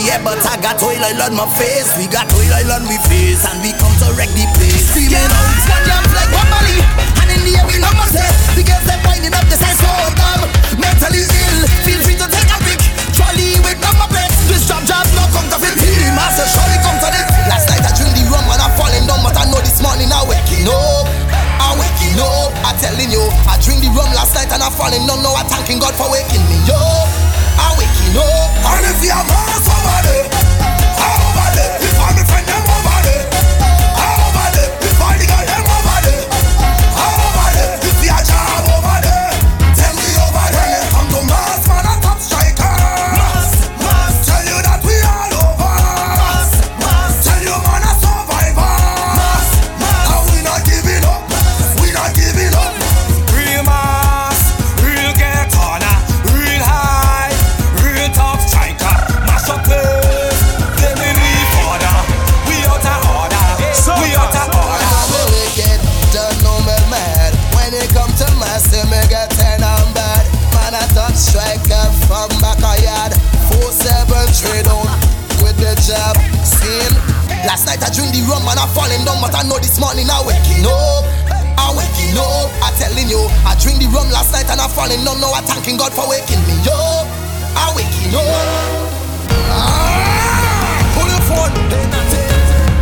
Yeah, 0.00 0.20
but 0.24 0.40
I 0.48 0.56
got 0.60 0.80
oil 0.80 0.96
oil 0.96 1.20
on 1.22 1.34
my 1.36 1.44
face. 1.60 1.92
We 2.00 2.08
got 2.08 2.28
oil 2.32 2.48
oil 2.48 2.72
on 2.72 2.88
we 2.88 2.96
face, 3.08 3.44
and 3.44 3.60
we 3.60 3.76
come 3.76 3.92
to 4.00 4.08
wreck 4.16 4.32
the 4.32 4.48
place. 4.56 4.88
Screaming 4.88 5.20
out, 5.20 5.52
one 5.68 5.84
jump 5.84 6.08
like 6.16 6.32
one 6.32 6.48
Molly, 6.48 6.78
and 7.20 7.28
in 7.28 7.40
the 7.44 7.52
air 7.60 7.66
we 7.68 7.76
love 7.76 7.96
myself. 8.00 8.32
The 8.56 8.64
girls 8.64 8.84
they 8.88 8.96
winding 9.04 9.34
up, 9.36 9.44
the 9.52 9.56
size 9.60 9.76
so 9.76 9.92
dumb. 10.16 10.48
Mentally 10.80 11.24
ill, 11.24 11.60
feel 11.84 12.00
free 12.00 12.16
to 12.16 12.26
take 12.32 12.48
a 12.48 12.58
pic. 12.64 12.80
Trolley 13.12 13.60
with 13.60 13.78
number 13.84 14.08
plates. 14.08 14.38
This 14.48 14.64
job 14.64 14.80
job 14.88 15.04
no 15.12 15.28
come 15.36 15.48
to 15.52 15.58
fit. 15.60 15.76
Master 16.16 16.48
surely 16.48 16.78
come 16.80 16.96
to 16.96 17.08
this. 17.12 17.28
Last 17.50 17.68
night 17.68 17.84
I 17.84 17.92
drink 17.92 18.16
the 18.16 18.24
rum 18.32 18.48
and 18.48 18.60
I'm 18.62 18.72
falling 18.78 19.04
down, 19.04 19.20
but 19.20 19.36
I 19.36 19.44
know 19.52 19.60
this 19.60 19.84
morning 19.84 20.08
I 20.08 20.24
waking 20.24 20.68
up. 20.68 21.04
I 21.60 21.76
waking 21.76 22.16
up. 22.20 22.50
I 22.64 22.72
telling 22.80 23.12
you, 23.12 23.24
I 23.44 23.60
drink 23.60 23.84
the 23.84 23.90
rum 23.92 24.08
last 24.16 24.32
night 24.32 24.48
and 24.48 24.62
I'm 24.62 24.72
falling 24.72 25.04
down. 25.04 25.20
Now 25.20 25.36
I 25.36 25.44
thanking 25.44 25.80
God 25.80 25.92
for 25.96 26.08
waking 26.08 26.44
me 26.48 26.58
up. 26.72 27.31
I 28.14 28.18
waking 28.18 28.20
up. 28.20 28.76
And 28.76 28.84
if 28.86 29.04
you 29.04 29.10
have 29.10 29.62
somebody, 29.64 30.18
over 30.28 31.48
there, 31.56 31.76
if 31.80 31.96
I'm 31.96 32.18
a 32.18 32.24
friend, 32.28 32.46
them 32.46 32.51
drink 77.92 78.16
the 78.16 78.24
rum 78.24 78.48
and 78.48 78.56
I 78.56 78.64
falling 78.72 79.04
down, 79.04 79.20
but 79.20 79.36
I 79.36 79.44
know 79.44 79.60
this 79.60 79.76
morning 79.76 80.08
I 80.08 80.24
waking 80.24 80.64
up. 80.64 81.04
I 81.60 81.68
waking 81.76 82.16
up. 82.16 82.48
I 82.64 82.72
telling 82.80 83.08
you, 83.08 83.20
I 83.44 83.52
drink 83.60 83.84
the 83.84 83.88
rum 83.92 84.08
last 84.08 84.32
night 84.32 84.48
and 84.48 84.58
I 84.60 84.66
falling 84.66 85.04
down. 85.04 85.20
Now 85.20 85.36
I 85.36 85.44
thanking 85.44 85.76
God 85.76 85.92
for 85.92 86.08
waking 86.08 86.40
me 86.48 86.56
up. 86.72 87.04
I 87.52 87.68
waking 87.76 88.16
up. 88.16 88.24
Ah, 89.52 90.80
pull 90.96 91.08
your 91.08 91.22
phone. 91.28 91.52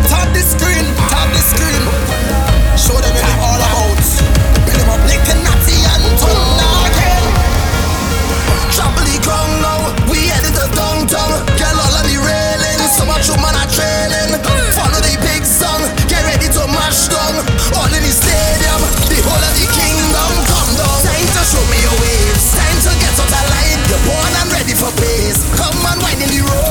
Tap 0.06 0.30
the 0.30 0.42
screen, 0.46 0.86
tap 1.10 1.26
the 1.34 1.42
screen. 1.42 1.82
Show 2.78 2.94
them 2.94 3.10
what 3.10 3.26
they 3.26 3.38
all 3.42 3.58
about. 3.58 4.06
Bring 4.62 4.78
them 4.78 4.94
up 4.94 5.02
a 5.02 5.34
natty 5.42 5.76
and 5.90 6.06
now 6.22 6.86
again. 6.86 7.24
Trample 8.70 9.02
the 9.10 9.18
ground 9.26 9.58
now, 9.58 9.80
we 10.06 10.30
headed 10.30 10.54
to 10.54 10.66
downtown. 10.70 11.42
Girl 11.58 11.78
all 11.82 11.98
on 11.98 12.06
the 12.06 12.16
railing, 12.22 12.80
so 12.94 13.02
much 13.10 13.26
woman 13.26 13.58
are 13.58 13.70
trailing. 13.74 14.38
To 16.90 17.10
down. 17.10 17.34
All 17.78 17.90
in 17.94 18.02
the 18.02 18.10
stadium, 18.10 18.80
the 19.06 19.18
whole 19.22 19.38
of 19.38 19.54
the 19.54 19.66
kingdom 19.70 20.32
come 20.46 20.72
down. 20.74 20.98
Time 21.06 21.28
to 21.38 21.42
show 21.46 21.64
me 21.70 21.78
your 21.86 21.96
waves, 22.02 22.50
time 22.54 22.78
to 22.82 22.92
get 22.98 23.14
out 23.14 23.30
of 23.30 23.46
line. 23.50 23.80
You're 23.86 24.04
born 24.06 24.32
and 24.42 24.50
ready 24.50 24.74
for 24.74 24.90
pace. 24.98 25.38
Come 25.54 25.78
on, 25.86 25.98
wine 26.02 26.18
in 26.18 26.30
the 26.30 26.42
roadway. 26.42 26.69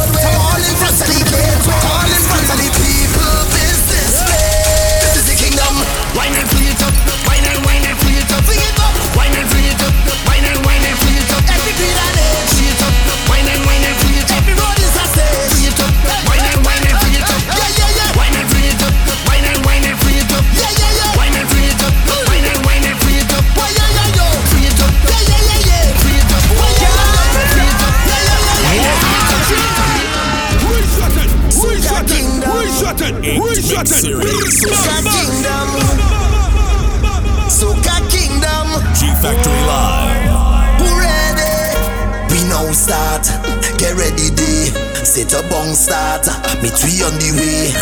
Set 45.20 45.36
a 45.36 45.44
bong 45.50 45.76
start. 45.76 46.24
Meet 46.64 46.80
we 46.88 47.04
on 47.04 47.12
the 47.20 47.36
way. 47.36 47.76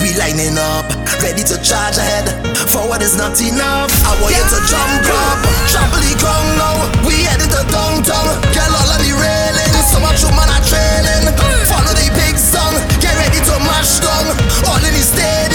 We 0.00 0.16
lining 0.16 0.56
up. 0.56 0.88
Ready 1.20 1.44
to 1.44 1.60
charge 1.60 2.00
ahead. 2.00 2.32
Forward 2.72 3.04
is 3.04 3.12
not 3.12 3.36
enough. 3.44 3.92
I 4.08 4.16
want 4.24 4.32
you 4.32 4.40
to 4.40 4.60
jump 4.64 5.04
up. 5.04 5.36
Trample 5.68 6.00
ground 6.16 6.48
now. 6.56 6.88
We 7.04 7.28
headed 7.28 7.52
to 7.52 7.62
downtown. 7.68 8.40
Girl 8.56 8.72
all 8.72 8.88
on 8.88 9.04
the 9.04 9.12
railing. 9.12 9.74
So 9.84 10.00
much 10.00 10.24
woman 10.24 10.48
are 10.48 10.64
trailing. 10.64 11.28
Follow 11.68 11.92
the 11.92 12.08
big 12.16 12.40
song. 12.40 12.72
Get 13.04 13.12
ready 13.20 13.36
to 13.36 13.54
mash 13.68 14.00
down. 14.00 14.24
All 14.64 14.80
in 14.80 14.88
the 14.88 15.04
stadium. 15.04 15.47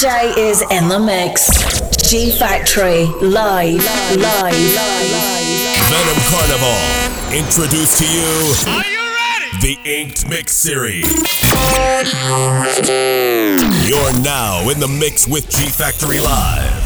DJ 0.00 0.34
is 0.38 0.62
in 0.70 0.88
the 0.88 0.98
mix. 0.98 1.50
G 2.08 2.30
Factory, 2.30 3.04
live, 3.20 3.84
live, 3.84 4.16
live, 4.16 4.54
live. 4.56 5.50
Venom 5.90 6.20
Carnival, 6.32 7.36
introduced 7.36 7.98
to 7.98 8.06
you. 8.10 8.72
Are 8.72 8.86
you 8.86 8.98
ready? 8.98 9.60
The 9.60 9.76
Inked 9.84 10.26
Mix 10.26 10.56
Series. 10.56 11.04
You're 13.86 14.22
now 14.22 14.70
in 14.70 14.80
the 14.80 14.88
mix 14.88 15.28
with 15.28 15.50
G 15.50 15.68
Factory 15.68 16.18
Live. 16.18 16.79